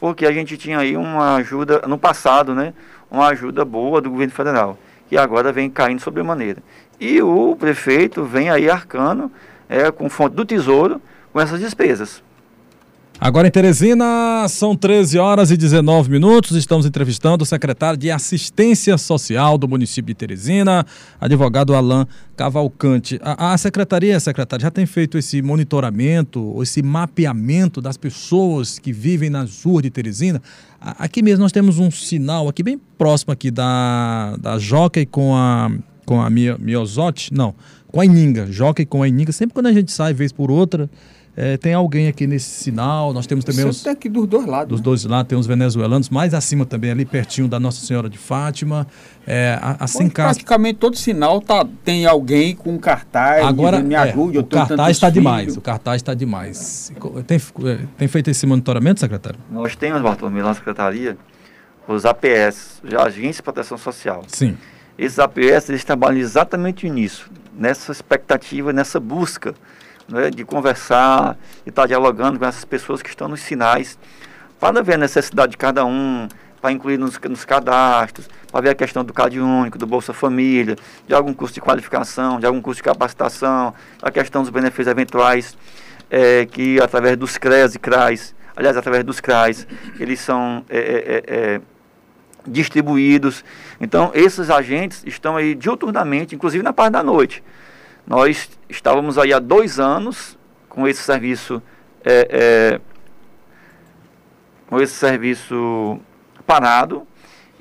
Porque 0.00 0.24
a 0.24 0.32
gente 0.32 0.56
tinha 0.56 0.78
aí 0.78 0.96
uma 0.96 1.36
ajuda, 1.36 1.82
no 1.86 1.98
passado, 1.98 2.54
né? 2.54 2.72
Uma 3.10 3.28
ajuda 3.28 3.64
boa 3.64 4.00
do 4.00 4.10
governo 4.10 4.32
federal, 4.32 4.78
que 5.08 5.16
agora 5.16 5.52
vem 5.52 5.68
caindo 5.70 6.00
sobremaneira. 6.00 6.62
E 6.98 7.20
o 7.20 7.54
prefeito 7.56 8.24
vem 8.24 8.48
aí 8.48 8.70
arcando 8.70 9.30
é, 9.68 9.90
com 9.90 10.08
fonte 10.08 10.34
do 10.34 10.44
tesouro 10.44 11.00
com 11.32 11.40
essas 11.40 11.60
despesas. 11.60 12.22
Agora 13.18 13.48
em 13.48 13.50
Teresina, 13.50 14.46
são 14.46 14.76
13 14.76 15.18
horas 15.18 15.50
e 15.50 15.56
19 15.56 16.10
minutos. 16.10 16.54
Estamos 16.54 16.84
entrevistando 16.84 17.44
o 17.44 17.46
secretário 17.46 17.98
de 17.98 18.10
Assistência 18.10 18.98
Social 18.98 19.56
do 19.56 19.66
município 19.66 20.08
de 20.08 20.14
Teresina, 20.14 20.84
advogado 21.18 21.74
Alain 21.74 22.06
Cavalcante. 22.36 23.18
A, 23.22 23.54
a 23.54 23.58
secretaria, 23.58 24.20
secretário, 24.20 24.62
já 24.62 24.70
tem 24.70 24.84
feito 24.84 25.16
esse 25.16 25.40
monitoramento, 25.40 26.62
esse 26.62 26.82
mapeamento 26.82 27.80
das 27.80 27.96
pessoas 27.96 28.78
que 28.78 28.92
vivem 28.92 29.30
nas 29.30 29.64
ruas 29.64 29.84
de 29.84 29.90
Teresina. 29.90 30.42
Aqui 30.78 31.22
mesmo 31.22 31.42
nós 31.42 31.52
temos 31.52 31.78
um 31.78 31.90
sinal 31.90 32.48
aqui 32.48 32.62
bem 32.62 32.78
próximo 32.98 33.32
aqui 33.32 33.50
da, 33.50 34.36
da 34.36 34.58
Jockey 34.58 35.06
com 35.06 35.34
a, 35.34 35.70
com 36.04 36.20
a 36.20 36.28
Miosote, 36.28 37.32
não, 37.32 37.54
com 37.90 37.98
a 37.98 38.04
Ininga, 38.04 38.52
Jockey 38.52 38.84
com 38.84 39.02
a 39.02 39.08
Ininga. 39.08 39.32
Sempre 39.32 39.54
quando 39.54 39.68
a 39.68 39.72
gente 39.72 39.90
sai, 39.90 40.12
vez 40.12 40.32
por 40.32 40.50
outra, 40.50 40.90
é, 41.36 41.58
tem 41.58 41.74
alguém 41.74 42.08
aqui 42.08 42.26
nesse 42.26 42.48
sinal. 42.48 43.12
Nós 43.12 43.26
temos 43.26 43.44
também 43.44 43.66
os. 43.66 43.86
aqui 43.86 44.08
dos 44.08 44.26
dois 44.26 44.46
lados. 44.46 44.68
Dos 44.68 44.80
né? 44.80 44.84
dois 44.84 45.04
lados, 45.04 45.28
tem 45.28 45.38
os 45.38 45.46
venezuelanos, 45.46 46.08
mais 46.08 46.32
acima 46.32 46.64
também, 46.64 46.90
ali 46.90 47.04
pertinho 47.04 47.46
da 47.46 47.60
Nossa 47.60 47.84
Senhora 47.84 48.08
de 48.08 48.16
Fátima. 48.16 48.86
É, 49.26 49.58
a, 49.60 49.84
a 49.84 49.86
Sem 49.86 50.08
Praticamente 50.08 50.78
todo 50.78 50.96
sinal 50.96 51.42
tá, 51.42 51.66
tem 51.84 52.06
alguém 52.06 52.56
com 52.56 52.72
um 52.72 52.78
cartaz. 52.78 53.44
Agora, 53.44 53.80
me 53.80 53.94
é, 53.94 53.98
ajude, 53.98 54.38
é, 54.38 54.40
o 54.40 54.44
cartaz 54.44 54.96
está 54.96 55.10
demais. 55.10 55.58
O 55.58 55.60
cartaz 55.60 55.96
está 55.96 56.14
demais. 56.14 56.90
Tem, 57.26 57.36
é, 57.36 57.78
tem 57.98 58.08
feito 58.08 58.30
esse 58.30 58.46
monitoramento, 58.46 59.00
secretário? 59.00 59.38
Nós 59.50 59.76
temos, 59.76 60.00
Bartolomeu, 60.00 60.42
na 60.42 60.54
secretaria, 60.54 61.18
os 61.86 62.06
APS, 62.06 62.80
Agência 62.98 63.40
de 63.40 63.42
Proteção 63.42 63.76
Social. 63.76 64.22
Sim. 64.28 64.56
Esses 64.96 65.18
APS, 65.18 65.68
eles 65.68 65.84
trabalham 65.84 66.18
exatamente 66.18 66.88
nisso, 66.88 67.30
nessa 67.54 67.92
expectativa, 67.92 68.72
nessa 68.72 68.98
busca 68.98 69.54
né, 70.08 70.30
de 70.30 70.44
conversar, 70.44 71.36
de 71.64 71.70
estar 71.70 71.86
dialogando 71.86 72.38
com 72.38 72.44
essas 72.44 72.64
pessoas 72.64 73.02
que 73.02 73.08
estão 73.08 73.28
nos 73.28 73.40
sinais, 73.40 73.98
para 74.58 74.82
ver 74.82 74.94
a 74.94 74.98
necessidade 74.98 75.52
de 75.52 75.56
cada 75.56 75.84
um, 75.84 76.28
para 76.60 76.72
incluir 76.72 76.98
nos, 76.98 77.18
nos 77.20 77.44
cadastros, 77.44 78.28
para 78.50 78.60
ver 78.60 78.70
a 78.70 78.74
questão 78.74 79.04
do 79.04 79.12
CAD 79.12 79.38
único, 79.40 79.78
do 79.78 79.86
Bolsa 79.86 80.12
Família, 80.12 80.76
de 81.06 81.14
algum 81.14 81.32
curso 81.32 81.54
de 81.54 81.60
qualificação, 81.60 82.40
de 82.40 82.46
algum 82.46 82.60
curso 82.60 82.78
de 82.78 82.82
capacitação, 82.82 83.74
a 84.02 84.10
questão 84.10 84.42
dos 84.42 84.50
benefícios 84.50 84.88
eventuais, 84.88 85.56
é, 86.10 86.46
que 86.46 86.80
através 86.80 87.16
dos 87.16 87.36
CRES 87.36 87.74
e 87.74 87.78
CRAs, 87.78 88.34
aliás, 88.56 88.76
através 88.76 89.04
dos 89.04 89.20
CRAs, 89.20 89.66
eles 90.00 90.20
são 90.20 90.64
é, 90.68 90.78
é, 90.78 91.22
é, 91.26 91.60
distribuídos. 92.46 93.44
Então, 93.80 94.10
esses 94.14 94.50
agentes 94.50 95.02
estão 95.04 95.36
aí 95.36 95.54
diuturnamente, 95.54 96.34
inclusive 96.34 96.62
na 96.62 96.72
parte 96.72 96.92
da 96.92 97.02
noite, 97.02 97.42
nós 98.06 98.48
estávamos 98.68 99.18
aí 99.18 99.32
há 99.32 99.38
dois 99.38 99.78
anos 99.78 100.38
com 100.68 100.86
esse 100.86 101.02
serviço, 101.02 101.62
é, 102.04 102.28
é, 102.30 102.80
com 104.68 104.80
esse 104.80 104.94
serviço 104.94 106.00
parado. 106.46 107.06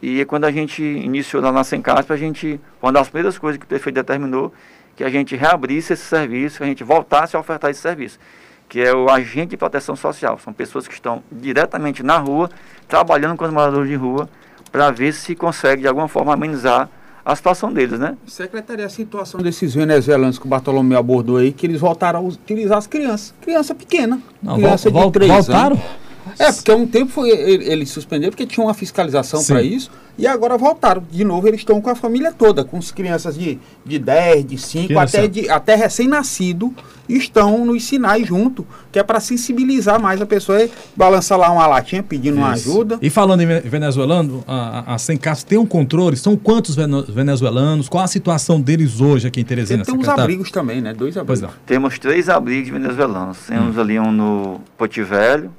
E 0.02 0.24
quando 0.26 0.46
a 0.46 0.52
gente 0.52 0.84
iniciou 0.84 1.42
lá 1.42 1.52
na 1.52 1.64
Sencasp, 1.64 2.12
a 2.12 2.18
gente, 2.18 2.60
uma 2.82 2.92
das 2.92 3.08
primeiras 3.08 3.38
coisas 3.38 3.58
que 3.58 3.66
o 3.66 3.68
prefeito 3.68 3.96
determinou, 3.96 4.54
que 4.96 5.04
a 5.04 5.10
gente 5.10 5.36
reabrisse 5.36 5.94
esse 5.94 6.04
serviço, 6.04 6.58
que 6.58 6.64
a 6.64 6.68
gente 6.68 6.84
voltasse 6.84 7.36
a 7.36 7.40
ofertar 7.40 7.72
esse 7.72 7.82
serviço, 7.82 8.20
que 8.68 8.82
é 8.82 8.94
o 8.94 9.10
agente 9.10 9.52
de 9.52 9.58
proteção 9.58 9.96
social. 9.96 10.38
São 10.40 10.54
pessoas 10.54 10.88
que 10.88 10.94
estão 10.94 11.24
diretamente 11.32 12.04
na 12.04 12.18
rua, 12.18 12.50
trabalhando 12.88 13.38
com 13.38 13.46
os 13.46 13.52
moradores 13.52 13.90
de 13.90 13.96
rua, 13.96 14.30
para 14.72 14.92
ver 14.92 15.14
se 15.14 15.36
consegue 15.36 15.82
de 15.82 15.88
alguma 15.88 16.08
forma 16.08 16.34
amenizar 16.34 16.90
a 17.26 17.36
situação 17.36 17.74
deles, 17.74 18.00
né? 18.00 18.16
Secretaria, 18.28 18.86
a 18.86 18.90
situação 18.90 19.42
desses 19.42 19.74
venezuelanos 19.74 20.38
que 20.38 20.46
o 20.46 20.50
Bartolomeu 20.50 21.00
abordou 21.00 21.38
aí, 21.38 21.52
que 21.52 21.66
eles 21.66 21.82
voltaram 21.82 22.20
a 22.20 22.22
utilizar 22.22 22.78
as 22.78 22.86
crianças. 22.86 23.34
Criança 23.42 23.74
pequena. 23.74 24.22
Não, 24.44 24.56
criança 24.58 24.92
vol, 24.92 25.08
de 25.08 25.14
3 25.14 25.32
voltaram? 25.32 25.76
anos. 25.76 26.05
É, 26.38 26.52
porque 26.52 26.72
um 26.72 26.88
tempo 26.88 27.12
foi, 27.12 27.30
ele, 27.30 27.70
ele 27.70 27.86
suspendeu 27.86 28.30
porque 28.30 28.46
tinha 28.46 28.64
uma 28.66 28.74
fiscalização 28.74 29.44
para 29.44 29.62
isso. 29.62 29.92
E 30.18 30.26
agora 30.26 30.58
voltaram. 30.58 31.04
De 31.12 31.24
novo, 31.26 31.48
eles 31.48 31.60
estão 31.60 31.82
com 31.82 31.90
a 31.90 31.96
família 31.96 32.32
toda, 32.32 32.64
com 32.64 32.78
as 32.78 32.90
crianças 32.90 33.38
de, 33.38 33.60
de 33.86 34.00
10, 34.00 34.46
de 34.46 34.58
5, 34.58 34.98
até, 34.98 35.28
de, 35.28 35.50
até 35.50 35.76
recém-nascido, 35.76 36.74
estão 37.08 37.66
nos 37.66 37.84
sinais 37.84 38.26
junto, 38.26 38.66
que 38.92 38.98
é 38.98 39.04
para 39.04 39.20
sensibilizar 39.20 40.00
mais 40.00 40.22
a 40.22 40.26
pessoa 40.26 40.64
e 40.64 40.72
balançar 40.96 41.38
lá 41.38 41.52
uma 41.52 41.68
latinha 41.68 42.02
pedindo 42.02 42.36
Isso. 42.36 42.46
uma 42.46 42.52
ajuda. 42.52 42.98
E 43.02 43.10
falando 43.10 43.42
em 43.42 43.60
venezuelano, 43.60 44.42
a, 44.48 44.94
a, 44.94 44.96
a 44.96 45.36
tem 45.46 45.58
um 45.58 45.66
controle? 45.66 46.16
São 46.16 46.38
quantos 46.38 46.76
venezuelanos? 47.10 47.90
Qual 47.90 48.04
a 48.04 48.08
situação 48.08 48.62
deles 48.62 49.02
hoje 49.02 49.28
aqui 49.28 49.42
em 49.42 49.46
Teresina? 49.46 49.84
Tem 49.84 49.96
uns 49.96 50.08
abrigos 50.08 50.50
também, 50.50 50.82
né? 50.82 50.94
Dois 50.94 51.18
abrigos. 51.18 51.50
Temos 51.66 52.00
três 52.00 52.30
abrigos 52.30 52.70
venezuelanos. 52.70 53.40
Temos 53.48 53.76
hum. 53.76 53.82
ali 53.82 54.00
um 54.00 54.12
no 54.12 54.62
Potivelho, 54.78 55.52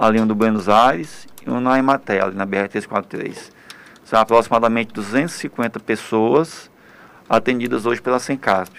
ali 0.00 0.18
um 0.18 0.26
do 0.26 0.34
Buenos 0.34 0.66
Aires 0.66 1.28
e 1.46 1.50
um 1.50 1.60
na 1.60 1.78
Imaté, 1.78 2.22
ali 2.22 2.34
na 2.34 2.46
BR-343. 2.46 3.52
São 4.02 4.18
aproximadamente 4.18 4.94
250 4.94 5.78
pessoas 5.80 6.70
atendidas 7.28 7.84
hoje 7.84 8.00
pela 8.00 8.18
Sencasp. 8.18 8.74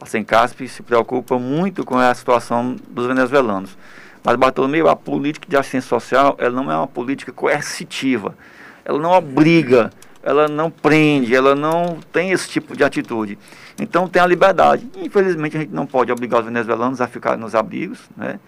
A 0.00 0.06
Sencasp 0.06 0.66
se 0.66 0.82
preocupa 0.82 1.38
muito 1.38 1.84
com 1.84 1.98
a 1.98 2.12
situação 2.14 2.74
dos 2.88 3.06
venezuelanos. 3.06 3.76
Mas, 4.24 4.34
Bartolomeu, 4.36 4.88
a 4.88 4.96
política 4.96 5.46
de 5.46 5.56
assistência 5.58 5.90
social 5.90 6.36
ela 6.38 6.54
não 6.54 6.72
é 6.72 6.76
uma 6.76 6.88
política 6.88 7.32
coercitiva. 7.32 8.34
Ela 8.82 8.98
não 8.98 9.10
obriga, 9.10 9.92
ela 10.22 10.48
não 10.48 10.70
prende, 10.70 11.34
ela 11.34 11.54
não 11.54 11.98
tem 12.10 12.30
esse 12.30 12.48
tipo 12.48 12.74
de 12.74 12.82
atitude. 12.82 13.38
Então, 13.78 14.08
tem 14.08 14.22
a 14.22 14.26
liberdade. 14.26 14.88
Infelizmente, 14.96 15.56
a 15.56 15.60
gente 15.60 15.74
não 15.74 15.86
pode 15.86 16.10
obrigar 16.10 16.40
os 16.40 16.46
venezuelanos 16.46 17.00
a 17.00 17.06
ficar 17.06 17.36
nos 17.36 17.54
abrigos, 17.54 18.00
né? 18.16 18.40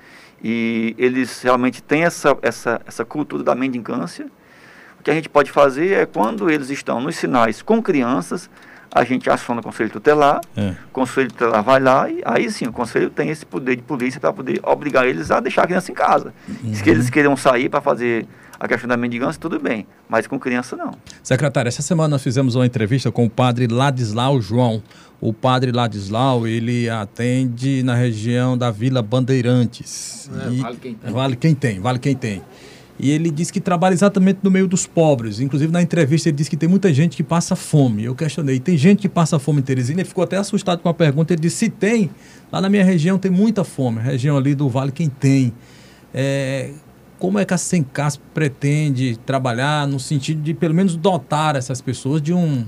E 0.47 0.95
eles 0.99 1.41
realmente 1.41 1.83
têm 1.83 2.05
essa, 2.05 2.37
essa, 2.43 2.79
essa 2.87 3.03
cultura 3.03 3.43
da 3.43 3.55
mendicância, 3.55 4.27
que 5.05 5.11
a 5.11 5.15
gente 5.15 5.29
pode 5.29 5.51
fazer 5.51 5.93
é 5.93 6.07
quando 6.07 6.51
eles 6.51 6.71
estão 6.71 7.01
nos 7.01 7.17
sinais 7.17 7.61
com 7.61 7.83
crianças, 7.83 8.51
a 8.95 9.03
gente 9.03 9.29
aciona 9.29 9.61
o 9.61 9.65
conselho 9.65 9.91
tutelar, 9.91 10.41
é. 10.57 10.71
o 10.71 10.93
conselho 10.93 11.29
tutelar 11.29 11.65
vai 11.65 11.81
lá 11.81 12.09
e 12.09 12.23
aí 12.25 12.49
sim 12.49 12.67
o 12.67 12.73
conselho 12.73 13.11
tem 13.11 13.29
esse 13.29 13.45
poder 13.45 13.75
de 13.75 13.83
polícia 13.83 14.21
para 14.21 14.33
poder 14.33 14.61
obrigar 14.63 15.05
eles 15.05 15.33
a 15.33 15.41
deixar 15.41 15.65
a 15.65 15.67
criança 15.67 15.91
em 15.91 15.95
casa. 15.95 16.33
Uhum. 16.49 16.73
Se 16.73 16.89
eles 16.89 17.11
queiram 17.11 17.37
sair 17.37 17.69
para 17.69 17.81
fazer 17.81 18.25
a 18.59 18.69
questão 18.69 18.89
da 18.89 18.97
mendigância, 18.97 19.41
tudo 19.41 19.59
bem, 19.59 19.85
mas 20.09 20.29
com 20.29 20.39
criança 20.39 20.77
não. 20.77 20.93
Secretário, 21.25 21.69
essa 21.69 21.83
semana 21.83 22.11
nós 22.11 22.23
fizemos 22.23 22.55
uma 22.55 22.65
entrevista 22.65 23.11
com 23.11 23.25
o 23.27 23.31
padre 23.31 23.67
Ladislau 23.67 24.41
João. 24.41 24.81
O 25.21 25.33
padre 25.33 25.73
Ladislau, 25.73 26.47
ele 26.47 26.89
atende 26.89 27.83
na 27.83 27.95
região 27.95 28.57
da 28.57 28.71
Vila 28.71 29.03
Bandeirantes. 29.03 30.31
É, 30.47 30.53
e... 30.53 30.61
Vale 30.61 30.77
quem 30.77 30.95
tem. 30.95 31.13
Vale 31.13 31.37
quem 31.37 31.55
tem, 31.55 31.81
vale 31.81 31.99
quem 31.99 32.15
tem. 32.15 32.43
E 32.99 33.11
ele 33.11 33.31
diz 33.31 33.51
que 33.51 33.61
trabalha 33.61 33.93
exatamente 33.93 34.39
no 34.43 34.51
meio 34.51 34.69
dos 34.69 34.87
pobres. 34.87 35.41
Inclusive, 35.41 35.73
na 35.73 35.83
entrevista, 35.83 36.29
ele 36.29 36.37
disse 36.37 36.49
que 36.49 36.57
tem 36.57 36.69
muita 36.69 36.95
gente 36.95 37.17
que 37.17 37.25
passa 37.25 37.57
fome. 37.57 38.05
Eu 38.05 38.15
questionei, 38.15 38.61
tem 38.61 38.79
gente 38.79 39.01
que 39.01 39.09
passa 39.09 39.39
fome 39.39 39.61
em 39.61 39.63
Teresina? 39.63 40.01
Ele 40.01 40.09
ficou 40.09 40.23
até 40.23 40.37
assustado 40.37 40.81
com 40.81 40.89
a 40.89 40.95
pergunta. 40.95 41.33
Ele 41.33 41.43
disse, 41.43 41.57
se 41.57 41.69
tem, 41.69 42.11
lá 42.53 42.61
na 42.61 42.71
minha 42.71 42.85
região 42.85 43.19
tem 43.19 43.31
muita 43.31 43.65
fome. 43.65 43.99
A 43.99 44.03
região 44.03 44.37
ali 44.37 44.55
do 44.55 44.69
Vale, 44.69 44.93
quem 44.93 45.09
tem? 45.09 45.53
É, 46.13 46.71
como 47.19 47.39
é 47.39 47.45
que 47.45 47.53
a 47.53 47.59
Sencas 47.59 48.21
pretende 48.33 49.19
trabalhar 49.27 49.89
no 49.89 49.99
sentido 49.99 50.41
de, 50.41 50.55
pelo 50.55 50.75
menos, 50.75 50.95
dotar 50.95 51.57
essas 51.57 51.81
pessoas 51.81 52.23
de 52.23 52.33
um, 52.33 52.65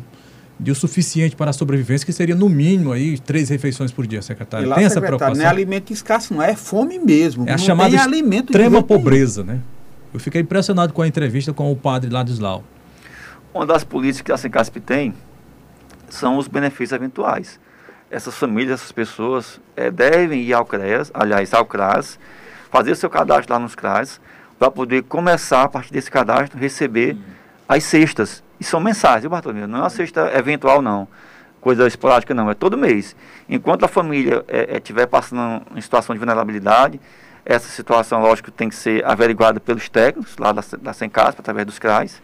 de 0.58 0.72
o 0.72 0.74
suficiente 0.74 1.36
para 1.36 1.50
a 1.50 1.52
sobrevivência, 1.52 2.04
que 2.04 2.12
seria 2.12 2.34
no 2.34 2.48
mínimo 2.48 2.90
aí 2.90 3.16
três 3.16 3.48
refeições 3.48 3.92
por 3.92 4.06
dia, 4.08 4.22
secretário. 4.22 4.68
lá, 4.68 4.74
Tem 4.74 4.86
essa 4.86 5.00
preocupação? 5.00 5.36
Não 5.36 5.44
é 5.44 5.46
alimento 5.46 5.92
escasso, 5.92 6.34
não 6.34 6.42
é 6.42 6.56
fome 6.56 6.98
mesmo. 6.98 7.44
É 7.46 7.52
a 7.52 7.56
não 7.56 7.64
chamada 7.64 7.94
extrema 7.94 8.82
pobreza, 8.82 9.44
né? 9.44 9.60
Eu 10.12 10.20
fiquei 10.20 10.40
impressionado 10.40 10.92
com 10.92 11.02
a 11.02 11.06
entrevista 11.06 11.52
com 11.52 11.70
o 11.70 11.76
padre 11.76 12.10
Ladislau. 12.10 12.64
Uma 13.52 13.66
das 13.66 13.84
políticas 13.84 14.22
que 14.22 14.32
a 14.32 14.36
Sencasp 14.36 14.80
tem 14.80 15.14
são 16.08 16.38
os 16.38 16.48
benefícios 16.48 16.92
eventuais. 16.92 17.58
Essas 18.10 18.36
famílias, 18.36 18.80
essas 18.80 18.92
pessoas 18.92 19.60
é, 19.74 19.90
devem 19.90 20.42
ir 20.42 20.52
ao 20.52 20.64
CREAS, 20.64 21.10
aliás, 21.12 21.52
ao 21.52 21.64
CRAS, 21.64 22.18
fazer 22.70 22.94
seu 22.94 23.10
cadastro 23.10 23.52
lá 23.52 23.58
nos 23.58 23.74
CRAS, 23.74 24.20
para 24.58 24.70
poder 24.70 25.02
começar, 25.02 25.62
a 25.62 25.68
partir 25.68 25.92
desse 25.92 26.10
cadastro, 26.10 26.58
receber 26.58 27.16
as 27.68 27.84
cestas. 27.84 28.42
E 28.60 28.64
são 28.64 28.80
mensais, 28.80 29.22
viu, 29.22 29.30
Bartolomeu? 29.30 29.66
Não 29.66 29.78
é 29.78 29.82
uma 29.82 29.90
cesta 29.90 30.30
eventual, 30.36 30.80
não. 30.80 31.08
Coisa 31.60 31.86
esporádica, 31.86 32.32
não. 32.32 32.50
É 32.50 32.54
todo 32.54 32.78
mês. 32.78 33.16
Enquanto 33.48 33.84
a 33.84 33.88
família 33.88 34.44
estiver 34.76 35.00
é, 35.00 35.04
é, 35.04 35.06
passando 35.06 35.62
em 35.74 35.80
situação 35.80 36.14
de 36.14 36.18
vulnerabilidade, 36.18 37.00
essa 37.46 37.68
situação, 37.68 38.20
lógico, 38.20 38.50
tem 38.50 38.68
que 38.68 38.74
ser 38.74 39.04
averiguada 39.04 39.60
pelos 39.60 39.88
técnicos, 39.88 40.36
lá 40.36 40.52
da, 40.52 40.62
da 40.82 40.92
Sencasp, 40.92 41.40
através 41.40 41.64
dos 41.64 41.78
CRAs. 41.78 42.20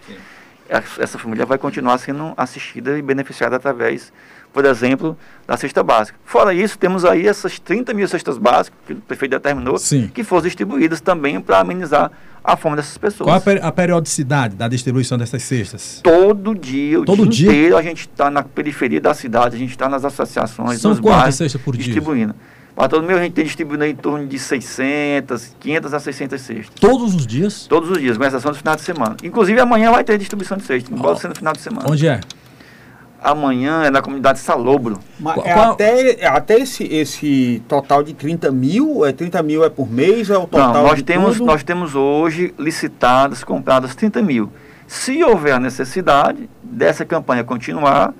Essa 0.98 1.18
família 1.18 1.46
vai 1.46 1.58
continuar 1.58 1.98
sendo 1.98 2.34
assistida 2.36 2.98
e 2.98 3.02
beneficiada 3.02 3.56
através 3.56 4.12
por 4.52 4.64
exemplo, 4.64 5.16
da 5.46 5.56
cesta 5.56 5.82
básica. 5.82 6.18
Fora 6.24 6.52
isso, 6.52 6.78
temos 6.78 7.04
aí 7.04 7.26
essas 7.26 7.58
30 7.58 7.94
mil 7.94 8.06
cestas 8.06 8.36
básicas 8.36 8.78
que 8.86 8.92
o 8.92 8.96
prefeito 8.96 9.32
determinou 9.32 9.78
Sim. 9.78 10.10
que 10.12 10.22
foram 10.22 10.42
distribuídas 10.42 11.00
também 11.00 11.40
para 11.40 11.60
amenizar 11.60 12.10
a 12.44 12.56
fome 12.56 12.76
dessas 12.76 12.98
pessoas. 12.98 13.42
Qual 13.42 13.56
a, 13.62 13.72
periodicidade 13.72 14.54
da 14.56 14.68
distribuição 14.68 15.16
dessas 15.16 15.42
cestas? 15.42 16.00
Todo 16.02 16.54
dia, 16.54 17.00
o 17.00 17.04
Todo 17.04 17.26
dia, 17.26 17.30
dia? 17.30 17.46
inteiro 17.46 17.76
a 17.78 17.82
gente 17.82 18.00
está 18.00 18.30
na 18.30 18.42
periferia 18.42 19.00
da 19.00 19.14
cidade, 19.14 19.56
a 19.56 19.58
gente 19.58 19.70
está 19.70 19.88
nas 19.88 20.04
associações, 20.04 20.80
São 20.80 20.90
nos 20.90 21.00
quantas 21.00 21.36
cestas 21.36 21.60
por 21.60 21.74
dia? 21.74 21.84
Distribuindo. 21.84 22.34
Para 22.34 22.42
todo 22.88 23.02
mês 23.02 23.18
a 23.18 23.22
gente 23.22 23.32
tem 23.32 23.44
distribuído 23.44 23.84
em 23.84 23.94
torno 23.94 24.26
de 24.26 24.38
600, 24.38 25.56
500 25.60 25.94
a 25.94 26.00
600 26.00 26.40
cestas. 26.40 26.74
Todos 26.80 27.14
os 27.14 27.26
dias? 27.26 27.66
Todos 27.66 27.90
os 27.90 27.98
dias, 27.98 28.16
com 28.16 28.24
exceção 28.24 28.50
do 28.50 28.56
final 28.56 28.76
de 28.76 28.82
semana. 28.82 29.16
Inclusive 29.22 29.60
amanhã 29.60 29.90
vai 29.90 30.04
ter 30.04 30.16
distribuição 30.18 30.56
de 30.56 30.64
cestas, 30.64 30.90
embora 30.90 31.14
oh. 31.14 31.18
sendo 31.18 31.30
no 31.30 31.36
final 31.36 31.52
de 31.52 31.60
semana. 31.60 31.86
Onde 31.88 32.08
é? 32.08 32.20
amanhã 33.22 33.84
é 33.84 33.90
na 33.90 34.02
comunidade 34.02 34.40
Salobro. 34.40 34.98
Mas 35.18 35.38
é 35.44 35.52
até, 35.52 36.26
até 36.26 36.58
esse, 36.58 36.84
esse 36.84 37.62
total 37.68 38.02
de 38.02 38.12
30 38.12 38.50
mil, 38.50 39.06
é 39.06 39.12
30 39.12 39.42
mil 39.42 39.64
é 39.64 39.70
por 39.70 39.90
mês, 39.90 40.28
é 40.28 40.36
o 40.36 40.46
total 40.46 40.74
Não, 40.74 40.82
nós 40.82 41.02
temos, 41.02 41.36
tudo? 41.36 41.46
nós 41.46 41.62
temos 41.62 41.94
hoje 41.94 42.52
licitadas, 42.58 43.44
compradas 43.44 43.94
30 43.94 44.20
mil. 44.22 44.52
Se 44.86 45.22
houver 45.22 45.54
a 45.54 45.60
necessidade 45.60 46.50
dessa 46.62 47.04
campanha 47.04 47.44
continuar, 47.44 48.12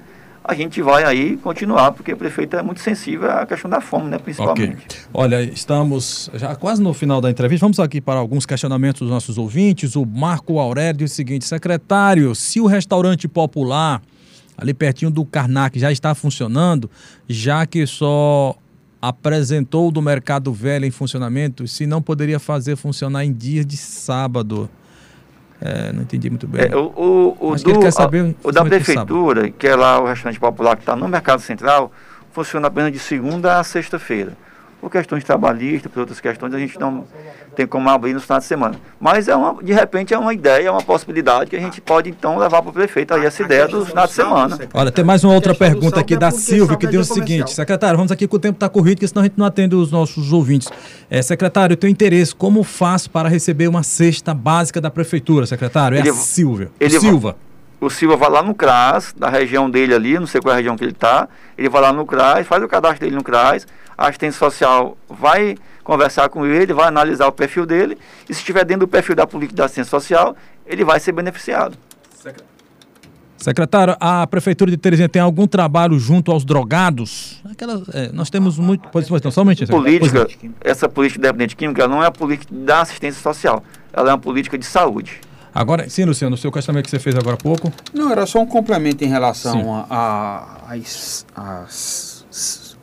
a 0.45 0.55
gente 0.55 0.83
vai 0.83 1.05
aí 1.05 1.37
continuar, 1.37 1.93
porque 1.93 2.13
o 2.13 2.17
prefeito 2.17 2.57
é 2.57 2.63
muito 2.63 2.81
sensível 2.81 3.31
à 3.31 3.47
questão 3.47 3.71
da 3.71 3.81
fome, 3.81 4.11
né, 4.11 4.19
principalmente. 4.19 4.85
Okay. 4.85 4.99
Olha, 5.15 5.43
estamos 5.43 6.31
já 6.35 6.55
quase 6.57 6.83
no 6.83 6.93
final 6.93 7.21
da 7.21 7.31
entrevista. 7.31 7.65
Vamos 7.65 7.79
aqui 7.79 8.01
para 8.01 8.19
alguns 8.19 8.45
questionamentos 8.45 9.01
dos 9.01 9.11
nossos 9.11 9.39
ouvintes. 9.39 9.95
O 9.95 10.05
Marco 10.05 10.59
Aurélio 10.59 10.99
diz 10.99 11.13
o 11.13 11.15
seguinte: 11.15 11.45
secretário, 11.45 12.35
se 12.35 12.61
o 12.61 12.67
restaurante 12.67 13.29
popular 13.29 14.03
ali 14.57 14.75
pertinho 14.75 15.11
do 15.11 15.25
Karnak, 15.25 15.79
já 15.79 15.91
está 15.91 16.15
funcionando, 16.15 16.91
já 17.29 17.67
que 17.67 17.87
só 17.87 18.55
apresentou 19.01 19.91
do 19.91 20.01
Mercado 20.01 20.53
Velho 20.53 20.87
em 20.87 20.91
funcionamento, 20.91 21.67
se 21.67 21.87
não 21.87 22.01
poderia 22.01 22.39
fazer 22.39 22.77
funcionar 22.77 23.25
em 23.25 23.33
dias 23.33 23.67
de 23.67 23.77
sábado. 23.77 24.71
É, 25.65 25.93
não 25.93 26.03
entendi 26.03 26.29
muito 26.29 26.47
bem. 26.49 26.63
É, 26.63 26.77
o, 26.77 26.87
o, 27.41 27.53
o, 27.53 27.57
do, 27.57 27.93
saber, 27.93 28.35
a, 28.45 28.49
o 28.49 28.51
da 28.51 28.65
prefeitura, 28.65 29.49
que 29.49 29.69
é 29.69 29.77
lá 29.77 30.01
o 30.01 30.07
restaurante 30.07 30.41
popular 30.41 30.75
que 30.75 30.83
está 30.83 30.97
no 30.97 31.09
Mercado 31.09 31.41
Central, 31.41 31.93
funciona 32.33 32.67
apenas 32.67 32.93
de 32.93 32.99
segunda 32.99 33.61
a 33.61 33.65
sexta-feira 33.65 34.33
por 34.83 34.91
questões 34.91 35.23
trabalhistas, 35.23 35.93
por 35.93 36.01
outras 36.01 36.19
questões, 36.19 36.53
a 36.53 36.59
gente 36.59 36.77
não 36.77 37.05
tem 37.55 37.65
como 37.69 37.89
abrir 37.89 38.13
no 38.15 38.21
final 38.21 38.41
de 38.41 38.47
semana. 38.47 38.75
Mas 39.01 39.29
é 39.29 39.37
uma, 39.37 39.63
de 39.63 39.73
repente 39.73 40.13
é 40.13 40.19
uma 40.19 40.35
ideia, 40.35 40.67
é 40.67 40.71
uma 40.73 40.83
possibilidade 40.83 41.51
que 41.51 41.55
a 41.55 41.61
gente 41.61 41.81
pode 41.81 42.11
então 42.11 42.37
levar 42.37 42.61
para 42.61 42.71
o 42.71 42.73
prefeito 42.73 43.15
aí 43.15 43.25
essa 43.25 43.45
ideia 43.45 43.69
do 43.69 43.87
final 43.87 44.09
de 44.09 44.13
semana. 44.13 44.59
Olha, 44.75 44.91
tem 44.91 45.05
mais 45.05 45.23
uma 45.23 45.35
outra 45.35 45.55
pergunta 45.55 46.01
aqui 46.01 46.17
da 46.17 46.33
Silvia 46.33 46.77
que 46.77 46.89
diz 46.89 47.09
o 47.09 47.15
seguinte, 47.15 47.53
secretário, 47.53 47.97
vamos 47.97 48.11
aqui 48.11 48.27
que 48.27 48.35
o 48.35 48.41
tempo 48.41 48.57
está 48.57 48.69
corrido, 48.69 48.97
porque 48.97 49.07
senão 49.07 49.23
a 49.23 49.25
gente 49.25 49.39
não 49.39 49.47
atende 49.47 49.77
os 49.77 49.93
nossos 49.93 50.33
ouvintes. 50.33 50.69
É, 51.09 51.23
secretário, 51.23 51.75
eu 51.75 51.77
tenho 51.77 51.93
interesse, 51.93 52.35
como 52.35 52.65
faço 52.65 53.09
para 53.09 53.29
receber 53.29 53.69
uma 53.69 53.85
cesta 53.85 54.35
básica 54.35 54.81
da 54.81 54.91
prefeitura, 54.91 55.47
secretário? 55.47 55.97
É 55.97 56.01
ele, 56.01 56.11
a 56.11 56.15
Silvia. 56.15 56.73
Ele 56.81 56.99
Silva. 56.99 57.37
O 57.83 57.91
Silva 57.91 58.17
vai 58.17 58.31
lá 58.31 58.43
no 58.45 58.55
CRAS, 58.55 59.13
da 59.17 59.29
região 59.29 59.69
dele 59.69 59.93
ali, 59.93 60.17
não 60.17 60.27
sei 60.27 60.41
qual 60.41 60.53
é 60.53 60.55
a 60.55 60.57
região 60.59 60.77
que 60.77 60.85
ele 60.85 60.93
está, 60.93 61.29
ele 61.59 61.69
vai 61.69 61.83
lá 61.83 61.93
no 61.93 62.07
CRAS, 62.07 62.47
faz 62.47 62.63
o 62.63 62.69
cadastro 62.69 63.01
dele 63.01 63.17
no 63.17 63.25
CRAS, 63.25 63.67
a 63.99 64.07
assistente 64.07 64.37
social 64.37 64.97
vai 65.09 65.57
conversar 65.83 66.29
com 66.29 66.47
ele, 66.47 66.73
vai 66.73 66.87
analisar 66.87 67.27
o 67.27 67.33
perfil 67.33 67.67
dele, 67.67 67.99
e 68.29 68.35
se 68.35 68.39
estiver 68.39 68.65
dentro 68.65 68.87
do 68.87 68.89
perfil 68.89 69.17
da 69.17 69.27
política 69.27 69.57
da 69.57 69.65
assistência 69.65 69.91
social, 69.91 70.37
ele 70.65 70.85
vai 70.85 71.01
ser 71.01 71.11
beneficiado. 71.11 71.77
Secretário, 73.37 73.97
a 73.99 74.25
Prefeitura 74.29 74.71
de 74.71 74.77
Teresina 74.77 75.09
tem 75.09 75.21
algum 75.21 75.49
trabalho 75.49 75.99
junto 75.99 76.31
aos 76.31 76.45
drogados? 76.45 77.43
Aquela, 77.51 77.83
é, 77.93 78.13
nós 78.13 78.31
temos 78.31 78.57
muito. 78.57 78.89
Pois, 78.91 79.09
pois, 79.09 79.21
não, 79.21 79.33
somente, 79.33 79.67
política, 79.67 80.29
essa 80.61 80.89
política 80.89 81.21
de 81.21 81.27
dependente 81.27 81.57
química 81.57 81.89
não 81.89 82.01
é 82.01 82.07
a 82.07 82.13
política 82.13 82.55
da 82.55 82.83
assistência 82.83 83.21
social, 83.21 83.65
ela 83.93 84.11
é 84.11 84.13
uma 84.13 84.21
política 84.21 84.57
de 84.57 84.65
saúde. 84.65 85.21
Agora, 85.55 85.89
sim, 85.89 86.05
Luciano, 86.05 86.35
o 86.35 86.39
seu 86.39 86.51
questionamento 86.51 86.87
que 86.87 86.91
você 86.91 86.99
fez 86.99 87.15
agora 87.15 87.35
há 87.35 87.43
pouco? 87.43 87.71
Não, 87.93 88.11
era 88.11 88.25
só 88.27 88.41
um 88.41 88.47
complemento 88.47 89.05
em 89.05 89.09
relação 89.09 89.87
às 89.89 91.27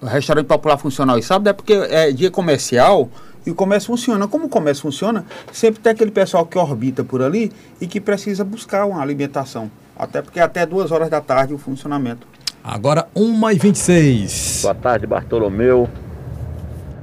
o 0.02 0.06
restaurante 0.06 0.46
popular 0.46 0.78
funcional 0.78 1.18
e 1.18 1.24
sábado 1.24 1.50
é 1.50 1.54
porque 1.54 1.74
é 1.74 2.12
dia 2.12 2.32
comercial 2.32 3.10
e 3.46 3.52
o 3.52 3.56
comércio 3.56 3.88
funciona. 3.88 4.28
Como 4.28 4.46
o 4.46 4.50
comércio 4.50 4.84
funciona, 4.84 5.26
sempre 5.52 5.82
tem 5.82 5.92
aquele 5.92 6.12
pessoal 6.12 6.46
que 6.46 6.58
orbita 6.58 7.04
por 7.04 7.22
ali 7.22 7.52
e 7.82 7.88
que 7.88 8.00
precisa 8.00 8.44
buscar 8.44 8.86
uma 8.86 9.02
alimentação. 9.02 9.70
Até 9.98 10.22
porque 10.22 10.40
até 10.40 10.66
duas 10.66 10.92
horas 10.92 11.10
da 11.10 11.20
tarde 11.20 11.54
o 11.54 11.58
funcionamento. 11.58 12.26
Agora 12.64 13.08
1h26. 13.16 14.62
Boa 14.62 14.76
tarde, 14.76 15.06
Bartolomeu, 15.06 15.90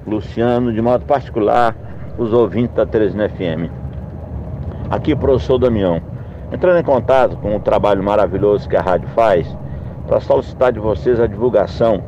Luciano, 0.06 0.72
de 0.72 0.80
modo 0.80 1.04
particular, 1.04 1.76
os 2.16 2.32
ouvintes 2.32 2.76
da 2.76 2.86
Teresina 2.86 3.28
FM. 3.28 3.85
Aqui 4.88 5.16
professor 5.16 5.58
Damião. 5.58 6.00
Entrando 6.52 6.78
em 6.78 6.84
contato 6.84 7.36
com 7.38 7.56
o 7.56 7.60
trabalho 7.60 8.04
maravilhoso 8.04 8.68
que 8.68 8.76
a 8.76 8.80
rádio 8.80 9.08
faz, 9.16 9.56
para 10.06 10.20
solicitar 10.20 10.72
de 10.72 10.78
vocês 10.78 11.18
a 11.18 11.26
divulgação 11.26 12.00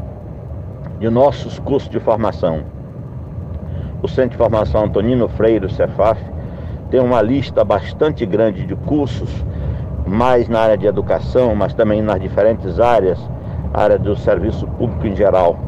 de 1.01 1.11
nossos 1.11 1.59
cursos 1.59 1.91
de 1.91 1.99
formação. 1.99 2.63
O 4.01 4.07
Centro 4.07 4.31
de 4.31 4.37
Formação 4.37 4.85
Antonino 4.85 5.27
Freire, 5.29 5.69
Cefaf, 5.69 6.23
tem 6.89 7.01
uma 7.01 7.21
lista 7.21 7.65
bastante 7.65 8.25
grande 8.25 8.65
de 8.65 8.77
cursos, 8.77 9.45
mais 10.07 10.49
na 10.49 10.61
área 10.61 10.79
de 10.79 10.87
educação, 10.87 11.57
mas 11.57 11.75
também 11.75 12.01
nas 12.01 12.21
diferentes 12.21 12.79
áreas, 12.79 13.19
área 13.75 13.99
do 13.99 14.15
serviço 14.15 14.69
público 14.69 15.05
em 15.05 15.17
geral. 15.17 15.68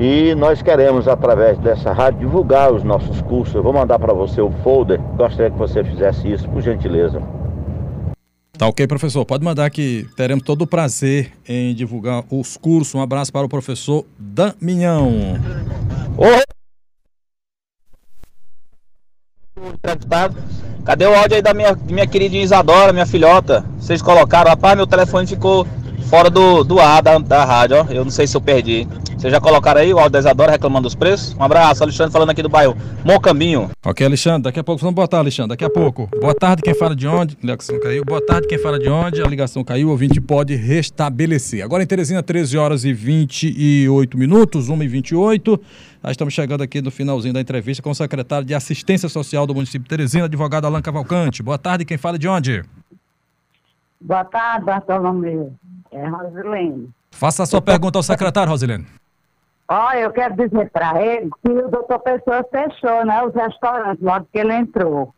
E 0.00 0.32
nós 0.36 0.62
queremos, 0.62 1.08
através 1.08 1.58
dessa 1.58 1.92
rádio, 1.92 2.20
divulgar 2.20 2.72
os 2.72 2.84
nossos 2.84 3.20
cursos. 3.22 3.54
Eu 3.54 3.62
vou 3.64 3.72
mandar 3.72 3.98
para 3.98 4.12
você 4.12 4.40
o 4.40 4.50
folder. 4.62 5.00
Gostaria 5.16 5.50
que 5.50 5.58
você 5.58 5.82
fizesse 5.82 6.30
isso, 6.30 6.48
por 6.48 6.62
gentileza. 6.62 7.20
Tá 8.56 8.68
ok, 8.68 8.86
professor. 8.86 9.24
Pode 9.24 9.44
mandar 9.44 9.68
que 9.70 10.06
teremos 10.16 10.44
todo 10.44 10.62
o 10.62 10.66
prazer 10.66 11.32
em 11.48 11.74
divulgar 11.74 12.24
os 12.30 12.56
cursos. 12.56 12.94
Um 12.94 13.02
abraço 13.02 13.32
para 13.32 13.46
o 13.46 13.48
professor 13.48 14.04
Damião. 14.18 15.38
Oi. 16.16 16.42
Cadê 20.84 21.06
o 21.06 21.14
áudio 21.14 21.36
aí 21.36 21.42
da 21.42 21.52
minha, 21.52 21.76
minha 21.88 22.06
querida 22.06 22.36
Isadora, 22.36 22.92
minha 22.92 23.06
filhota? 23.06 23.64
Vocês 23.78 24.00
colocaram, 24.00 24.50
rapaz, 24.50 24.76
meu 24.76 24.86
telefone 24.86 25.26
ficou 25.26 25.66
fora 26.08 26.30
do, 26.30 26.64
do 26.64 26.80
ar 26.80 27.02
da, 27.02 27.18
da 27.18 27.44
rádio, 27.44 27.76
ó. 27.76 27.92
Eu 27.92 28.04
não 28.04 28.10
sei 28.10 28.26
se 28.26 28.36
eu 28.36 28.40
perdi. 28.40 28.88
Vocês 29.16 29.32
já 29.32 29.40
colocaram 29.40 29.80
aí 29.80 29.92
o 29.92 29.98
Isadora 30.16 30.52
reclamando 30.52 30.84
dos 30.84 30.94
preços? 30.94 31.34
Um 31.34 31.42
abraço, 31.42 31.82
Alexandre 31.82 32.12
falando 32.12 32.30
aqui 32.30 32.42
do 32.42 32.48
bairro 32.48 32.76
Caminho. 33.22 33.70
Ok, 33.84 34.06
Alexandre, 34.06 34.42
daqui 34.42 34.60
a 34.60 34.64
pouco 34.64 34.80
vamos 34.80 34.94
botar, 34.94 35.18
Alexandre, 35.18 35.50
daqui 35.50 35.64
a 35.64 35.70
pouco. 35.70 36.08
Boa 36.20 36.34
tarde, 36.34 36.62
quem 36.62 36.74
fala 36.74 36.94
de 36.94 37.06
onde? 37.06 37.36
A 37.42 37.46
ligação 37.46 37.80
caiu. 37.80 38.04
Boa 38.04 38.24
tarde, 38.24 38.46
quem 38.46 38.58
fala 38.58 38.78
de 38.78 38.88
onde? 38.88 39.20
A 39.20 39.26
ligação 39.26 39.64
caiu, 39.64 39.88
o 39.88 39.90
ouvinte 39.90 40.20
pode 40.20 40.54
restabelecer. 40.54 41.64
Agora 41.64 41.82
em 41.82 41.86
Teresina, 41.86 42.22
13 42.22 42.56
horas 42.56 42.84
e 42.84 42.92
28 42.92 44.16
minutos, 44.16 44.68
1 44.68 44.82
e 44.82 44.88
28 44.88 45.60
nós 46.00 46.12
estamos 46.12 46.32
chegando 46.32 46.62
aqui 46.62 46.80
no 46.80 46.92
finalzinho 46.92 47.34
da 47.34 47.40
entrevista 47.40 47.82
com 47.82 47.90
o 47.90 47.94
secretário 47.94 48.46
de 48.46 48.54
Assistência 48.54 49.08
Social 49.08 49.48
do 49.48 49.54
município 49.54 49.82
de 49.82 49.88
Teresina, 49.88 50.26
advogado 50.26 50.64
Alan 50.64 50.80
Cavalcante. 50.80 51.42
Boa 51.42 51.58
tarde, 51.58 51.84
quem 51.84 51.98
fala 51.98 52.16
de 52.16 52.28
onde? 52.28 52.62
Boa 54.00 54.24
tarde, 54.24 54.64
Bartolomeu. 54.64 55.54
É 55.92 56.06
Rosilene. 56.06 56.90
Faça 57.10 57.42
a 57.42 57.46
sua 57.46 57.62
pergunta 57.62 57.98
ao 57.98 58.02
secretário, 58.02 58.50
Rosilene. 58.50 58.86
Ó, 59.68 59.92
eu 59.92 60.10
quero 60.12 60.34
dizer 60.34 60.70
para 60.70 61.02
ele 61.02 61.30
que 61.44 61.50
o 61.50 61.68
doutor 61.68 61.98
Pessoa 62.00 62.44
fechou, 62.50 63.04
né, 63.04 63.22
os 63.22 63.34
restaurantes, 63.34 64.02
logo 64.02 64.26
que 64.32 64.38
ele 64.38 64.54
entrou. 64.54 65.14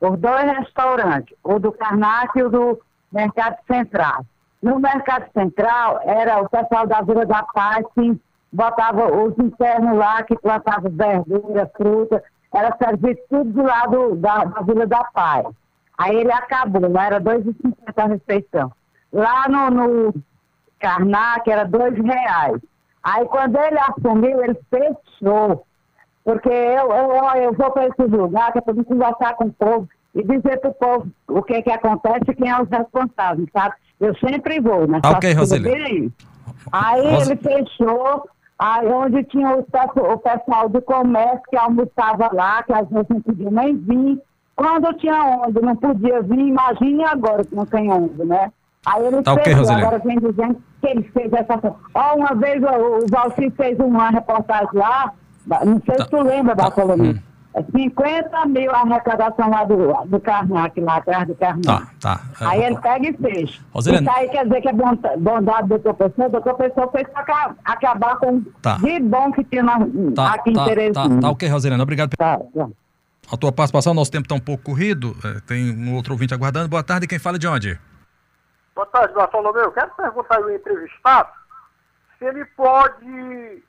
Os 0.00 0.18
dois 0.18 0.44
restaurantes, 0.58 1.34
o 1.42 1.58
do 1.58 1.72
Karnak 1.72 2.38
e 2.38 2.42
o 2.42 2.50
do 2.50 2.80
Mercado 3.10 3.56
Central. 3.66 4.26
No 4.62 4.78
Mercado 4.78 5.26
Central, 5.32 6.00
era 6.04 6.40
o 6.42 6.48
pessoal 6.48 6.86
da 6.86 7.00
Vila 7.00 7.24
da 7.24 7.42
Paz 7.42 7.86
que 7.94 8.20
botava 8.52 9.10
os 9.10 9.38
internos 9.38 9.96
lá, 9.96 10.22
que 10.22 10.36
plantavam 10.36 10.90
verdura, 10.90 11.70
fruta, 11.76 12.22
era 12.52 12.76
servido 12.76 13.18
tudo 13.28 13.52
do 13.52 13.62
lado 13.62 14.16
da, 14.16 14.44
da 14.44 14.60
Vila 14.62 14.86
da 14.86 15.04
Paz. 15.04 15.46
Aí 15.96 16.16
ele 16.16 16.32
acabou, 16.32 16.90
lá 16.90 17.06
era 17.06 17.20
2,50 17.20 17.74
a 17.96 18.06
refeição. 18.06 18.72
Lá 19.14 19.48
no, 19.48 19.70
no 19.70 20.14
Karnak 20.80 21.48
era 21.50 21.64
dois 21.64 21.94
reais. 21.96 22.60
Aí 23.02 23.24
quando 23.26 23.56
ele 23.58 23.78
assumiu, 23.78 24.42
ele 24.42 24.58
fechou. 24.70 25.64
Porque 26.24 26.48
eu, 26.48 26.90
eu, 26.90 27.42
eu 27.42 27.52
vou 27.52 27.70
para 27.70 27.86
esse 27.86 28.02
lugar, 28.02 28.50
que 28.52 28.58
é 28.58 28.60
para 28.62 28.74
conversar 28.84 29.34
com 29.36 29.44
o 29.44 29.52
povo. 29.52 29.88
e 30.14 30.22
dizer 30.22 30.58
para 30.60 30.70
o 30.70 30.74
povo 30.74 31.06
o 31.28 31.42
que, 31.42 31.62
que 31.62 31.70
acontece 31.70 32.24
e 32.28 32.34
quem 32.34 32.50
é 32.50 32.60
os 32.60 32.68
responsáveis, 32.68 33.48
sabe? 33.52 33.74
Eu 34.00 34.14
sempre 34.16 34.60
vou, 34.60 34.86
né? 34.88 35.00
Ok, 35.04 35.32
Roseli. 35.34 36.12
Aí 36.72 37.06
Ros- 37.14 37.28
ele 37.28 37.36
fechou, 37.36 38.28
aí 38.58 38.86
onde 38.88 39.22
tinha 39.24 39.50
o, 39.54 39.60
o 39.60 40.18
pessoal 40.18 40.68
do 40.68 40.80
comércio 40.82 41.42
que 41.50 41.56
almoçava 41.56 42.30
lá, 42.32 42.62
que 42.62 42.72
às 42.72 42.88
vezes 42.88 43.08
não 43.08 43.20
podia 43.20 43.50
nem 43.50 43.76
vir. 43.76 44.20
Quando 44.56 44.92
tinha 44.94 45.22
onde, 45.44 45.60
não 45.60 45.76
podia 45.76 46.22
vir, 46.22 46.38
imagine 46.38 47.04
agora 47.04 47.44
que 47.44 47.54
não 47.54 47.66
tem 47.66 47.90
onde, 47.92 48.24
né? 48.24 48.50
Aí 48.86 49.06
ele 49.06 49.22
Tá 49.22 49.32
Roseli. 49.32 49.82
agora 49.82 49.98
vem 49.98 50.18
dizendo 50.18 50.56
que 50.80 50.86
ele 50.88 51.02
fez 51.14 51.32
essa 51.32 51.58
coisa. 51.58 51.76
Ó, 51.94 52.16
uma 52.16 52.34
vez 52.34 52.62
o, 52.62 52.66
o 52.66 53.06
Valci 53.10 53.50
fez 53.56 53.78
uma 53.78 54.10
reportagem 54.10 54.68
lá, 54.74 55.12
não 55.64 55.80
sei 55.86 55.96
Tá. 55.96 56.04
se 56.04 56.10
tu 56.10 56.22
lembra, 56.22 56.54
Tá. 56.54 56.64
Bartolomeu. 56.64 57.12
Hum. 57.12 57.18
É 57.56 57.62
50 57.62 58.46
mil 58.46 58.68
a 58.74 58.80
arrecadação 58.80 59.48
lá 59.48 59.62
do, 59.64 59.76
do 60.06 60.18
Karnak, 60.18 60.80
lá 60.80 60.96
atrás 60.96 61.24
do 61.28 61.36
Karnak. 61.36 61.64
Tá, 61.64 61.86
tá. 62.00 62.20
Aí 62.40 62.62
É, 62.62 62.66
ele 62.66 62.78
pega 62.80 63.08
e 63.08 63.12
fecha. 63.12 63.60
Rosilene. 63.72 64.02
Isso 64.08 64.16
aí 64.18 64.28
quer 64.28 64.44
dizer 64.44 64.60
que 64.60 64.68
é 64.68 64.72
bondade, 64.72 65.68
do 65.68 65.78
doutor 65.78 65.94
Pessoa. 65.94 66.26
O 66.26 66.30
doutor 66.32 66.54
Pessoa 66.54 66.90
fez 66.90 67.06
pra 67.10 67.20
aca- 67.22 67.54
acabar 67.64 68.16
com 68.16 68.42
Tá. 68.60 68.76
de 68.78 68.98
bom 68.98 69.30
que 69.30 69.44
tinha 69.44 69.62
na, 69.62 69.78
Tá, 70.16 70.34
aqui 70.34 70.50
em 70.50 70.54
tá, 70.54 70.62
tá, 70.62 70.68
Teresina. 70.68 71.20
tá 71.20 71.30
ok, 71.30 71.48
Rosilene. 71.48 71.80
Obrigado 71.80 72.10
Tá, 72.16 72.38
tá. 72.38 72.68
A 73.32 73.36
tua 73.36 73.52
participação, 73.52 73.94
nosso 73.94 74.10
tempo 74.10 74.24
está 74.24 74.34
um 74.34 74.40
pouco 74.40 74.64
corrido. 74.64 75.16
é, 75.24 75.40
tem 75.46 75.70
um 75.74 75.94
outro 75.94 76.12
ouvinte 76.12 76.34
aguardando. 76.34 76.68
Boa 76.68 76.82
tarde, 76.82 77.06
quem 77.06 77.20
fala 77.20 77.38
de 77.38 77.46
onde? 77.46 77.78
Boa 78.74 78.86
tarde, 78.86 79.14
Bartolomeu. 79.14 79.70
Quero 79.72 79.90
perguntar 79.94 80.36
ao 80.36 80.50
entrevistado 80.50 81.28
se 82.18 82.24
ele 82.24 82.44
pode 82.44 83.62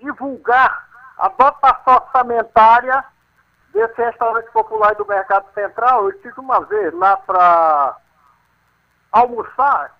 divulgar 0.00 0.88
a 1.18 1.28
dotação 1.28 1.94
orçamentária 1.94 3.04
desse 3.72 4.00
restaurante 4.02 4.50
popular 4.50 4.94
do 4.94 5.06
Mercado 5.06 5.46
Central. 5.54 6.06
Eu 6.06 6.22
tive 6.22 6.40
uma 6.40 6.60
vez 6.60 6.92
lá 6.94 7.16
para 7.18 7.96
almoçar, 9.12 9.94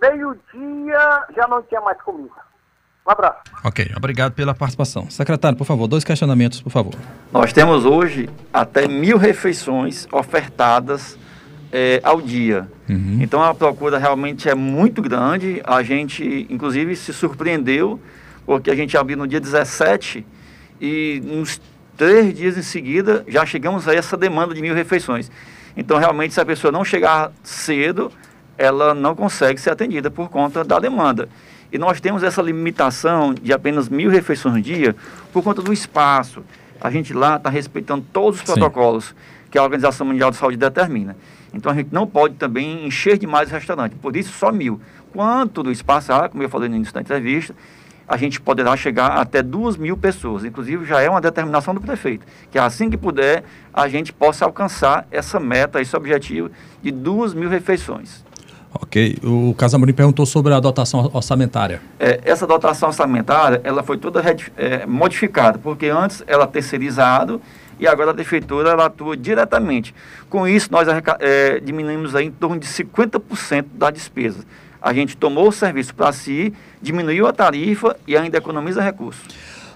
meio-dia 0.00 1.26
já 1.34 1.48
não 1.48 1.62
tinha 1.62 1.80
mais 1.80 2.00
comida. 2.02 2.44
Um 3.06 3.10
abraço. 3.10 3.42
Ok, 3.62 3.92
obrigado 3.96 4.32
pela 4.32 4.54
participação. 4.54 5.10
Secretário, 5.10 5.56
por 5.58 5.66
favor, 5.66 5.86
dois 5.86 6.04
questionamentos, 6.04 6.62
por 6.62 6.70
favor. 6.70 6.94
Nós 7.30 7.52
temos 7.52 7.84
hoje 7.84 8.28
até 8.52 8.88
mil 8.88 9.18
refeições 9.18 10.06
ofertadas 10.10 11.18
eh, 11.76 12.00
ao 12.04 12.22
dia. 12.22 12.68
Então 13.20 13.42
a 13.42 13.52
procura 13.52 13.98
realmente 13.98 14.48
é 14.48 14.54
muito 14.54 15.02
grande. 15.02 15.60
A 15.64 15.82
gente, 15.82 16.46
inclusive, 16.48 16.94
se 16.94 17.12
surpreendeu, 17.12 17.98
porque 18.46 18.70
a 18.70 18.76
gente 18.76 18.96
abriu 18.96 19.18
no 19.18 19.26
dia 19.26 19.40
17 19.40 20.24
e 20.80 21.20
nos 21.24 21.60
três 21.96 22.32
dias 22.32 22.56
em 22.56 22.62
seguida 22.62 23.24
já 23.26 23.44
chegamos 23.44 23.88
a 23.88 23.94
essa 23.94 24.16
demanda 24.16 24.54
de 24.54 24.62
mil 24.62 24.72
refeições. 24.72 25.28
Então, 25.76 25.98
realmente, 25.98 26.32
se 26.32 26.40
a 26.40 26.46
pessoa 26.46 26.70
não 26.70 26.84
chegar 26.84 27.32
cedo, 27.42 28.12
ela 28.56 28.94
não 28.94 29.16
consegue 29.16 29.60
ser 29.60 29.70
atendida 29.70 30.08
por 30.08 30.28
conta 30.28 30.62
da 30.62 30.78
demanda. 30.78 31.28
E 31.72 31.78
nós 31.78 32.00
temos 32.00 32.22
essa 32.22 32.40
limitação 32.40 33.34
de 33.34 33.52
apenas 33.52 33.88
mil 33.88 34.08
refeições 34.08 34.54
no 34.54 34.62
dia 34.62 34.94
por 35.32 35.42
conta 35.42 35.60
do 35.60 35.72
espaço. 35.72 36.44
A 36.80 36.88
gente 36.88 37.12
lá 37.12 37.34
está 37.34 37.50
respeitando 37.50 38.06
todos 38.12 38.38
os 38.38 38.44
Sim. 38.46 38.60
Que 39.54 39.58
a 39.58 39.62
Organização 39.62 40.04
Mundial 40.04 40.32
de 40.32 40.36
Saúde 40.36 40.56
determina. 40.56 41.16
Então 41.52 41.70
a 41.70 41.74
gente 41.76 41.90
não 41.92 42.08
pode 42.08 42.34
também 42.34 42.84
encher 42.88 43.16
demais 43.16 43.48
o 43.48 43.54
restaurante. 43.54 43.94
Por 43.94 44.16
isso, 44.16 44.32
só 44.36 44.50
mil. 44.50 44.80
Quanto 45.12 45.62
do 45.62 45.70
espaço, 45.70 46.12
ah, 46.12 46.28
como 46.28 46.42
eu 46.42 46.48
falei 46.48 46.68
no 46.68 46.74
início 46.74 46.92
da 46.92 47.00
entrevista, 47.00 47.54
a 48.08 48.16
gente 48.16 48.40
poderá 48.40 48.76
chegar 48.76 49.12
até 49.12 49.44
duas 49.44 49.76
mil 49.76 49.96
pessoas. 49.96 50.44
Inclusive, 50.44 50.84
já 50.84 51.00
é 51.00 51.08
uma 51.08 51.20
determinação 51.20 51.72
do 51.72 51.80
prefeito, 51.80 52.26
que 52.50 52.58
assim 52.58 52.90
que 52.90 52.96
puder, 52.96 53.44
a 53.72 53.86
gente 53.86 54.12
possa 54.12 54.44
alcançar 54.44 55.06
essa 55.08 55.38
meta, 55.38 55.80
esse 55.80 55.96
objetivo 55.96 56.50
de 56.82 56.90
duas 56.90 57.32
mil 57.32 57.48
refeições. 57.48 58.24
Ok, 58.82 59.18
o 59.22 59.54
Casamorim 59.54 59.92
perguntou 59.92 60.26
sobre 60.26 60.52
a 60.52 60.58
dotação 60.58 61.08
orçamentária. 61.12 61.80
É, 62.00 62.20
essa 62.24 62.44
dotação 62.44 62.88
orçamentária 62.88 63.60
ela 63.62 63.84
foi 63.84 63.98
toda 63.98 64.20
é, 64.56 64.84
modificada, 64.84 65.60
porque 65.60 65.86
antes 65.86 66.24
ela 66.26 66.44
terceirizado 66.44 67.40
e 67.78 67.86
agora 67.86 68.10
a 68.10 68.14
prefeitura 68.14 68.70
ela 68.70 68.86
atua 68.86 69.16
diretamente. 69.16 69.94
Com 70.28 70.46
isso, 70.46 70.68
nós 70.70 70.86
é, 71.20 71.60
diminuímos 71.60 72.14
aí 72.14 72.26
em 72.26 72.30
torno 72.30 72.58
de 72.58 72.66
50% 72.66 73.66
da 73.74 73.90
despesa. 73.90 74.44
A 74.80 74.92
gente 74.92 75.16
tomou 75.16 75.48
o 75.48 75.52
serviço 75.52 75.94
para 75.94 76.12
si, 76.12 76.52
diminuiu 76.82 77.26
a 77.26 77.32
tarifa 77.32 77.96
e 78.06 78.16
ainda 78.16 78.36
economiza 78.36 78.82
recursos. 78.82 79.22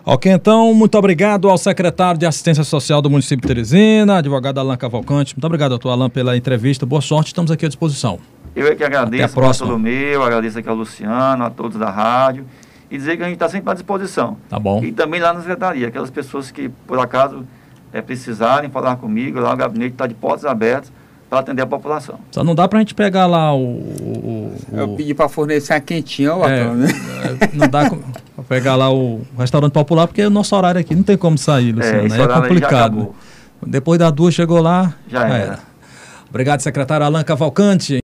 Ok, 0.04 0.30
então, 0.30 0.72
muito 0.72 0.96
obrigado 0.96 1.50
ao 1.50 1.58
secretário 1.58 2.18
de 2.18 2.24
Assistência 2.24 2.64
Social 2.64 3.02
do 3.02 3.10
município 3.10 3.42
de 3.42 3.48
Teresina, 3.48 4.18
advogado 4.18 4.58
Alan 4.58 4.76
Cavalcante. 4.76 5.34
Muito 5.34 5.44
obrigado, 5.44 5.70
doutor 5.70 5.90
Alan, 5.90 6.08
pela 6.08 6.36
entrevista. 6.36 6.86
Boa 6.86 7.02
sorte, 7.02 7.26
estamos 7.26 7.50
aqui 7.50 7.66
à 7.66 7.68
disposição. 7.68 8.18
Eu 8.56 8.66
é 8.66 8.74
que 8.74 8.82
agradeço 8.82 9.24
Até 9.24 9.32
a 9.32 9.34
próxima. 9.34 9.72
ao 9.72 9.78
meu, 9.78 10.22
agradeço 10.22 10.58
aqui 10.58 10.68
ao 10.68 10.74
Luciano, 10.74 11.44
a 11.44 11.50
todos 11.50 11.78
da 11.78 11.90
rádio, 11.90 12.46
e 12.90 12.96
dizer 12.96 13.16
que 13.16 13.22
a 13.22 13.26
gente 13.26 13.34
está 13.34 13.48
sempre 13.48 13.70
à 13.70 13.74
disposição. 13.74 14.36
Tá 14.48 14.58
bom. 14.58 14.82
E 14.82 14.92
também 14.92 15.20
lá 15.20 15.32
na 15.32 15.40
secretaria, 15.40 15.88
aquelas 15.88 16.10
pessoas 16.10 16.50
que, 16.50 16.68
por 16.86 16.98
acaso, 16.98 17.44
eh, 17.98 18.02
precisarem 18.02 18.70
falar 18.70 18.96
comigo, 18.96 19.40
lá 19.40 19.52
o 19.52 19.56
gabinete 19.56 19.92
está 19.92 20.06
de 20.06 20.14
portas 20.14 20.44
abertas 20.44 20.90
para 21.28 21.40
atender 21.40 21.60
a 21.62 21.66
população. 21.66 22.18
Só 22.30 22.42
não 22.42 22.54
dá 22.54 22.66
pra 22.66 22.78
gente 22.78 22.94
pegar 22.94 23.26
lá 23.26 23.54
o. 23.54 23.58
o- 23.60 24.52
o- 24.72 24.76
Eu 24.76 24.88
pedi 24.96 25.12
para 25.14 25.28
fornecer 25.28 25.74
a 25.74 25.80
quentinha, 25.80 26.34
ó, 26.34 26.48
É, 26.48 26.64
Bartolomeu. 26.64 26.88
é, 26.88 27.50
não 27.52 27.68
dá 27.68 27.90
pra 27.90 28.44
pegar 28.48 28.76
lá 28.76 28.90
o 28.90 29.20
restaurante 29.38 29.72
popular, 29.72 30.06
porque 30.06 30.24
o 30.24 30.30
nosso 30.30 30.56
horário 30.56 30.80
aqui 30.80 30.94
não 30.94 31.02
tem 31.02 31.16
como 31.18 31.36
sair, 31.36 31.72
Luciano. 31.72 31.98
é 31.98 32.02
horário 32.04 32.22
aí 32.22 32.28
já 32.28 32.40
complicado. 32.40 33.14
Depois 33.66 33.98
das 33.98 34.12
duas 34.12 34.32
chegou 34.34 34.60
lá. 34.62 34.94
Já 35.08 35.26
era. 35.28 35.58
Obrigado, 36.30 36.60
secretário 36.60 37.04
Alan 37.06 37.24
Cavalcante. 37.24 37.94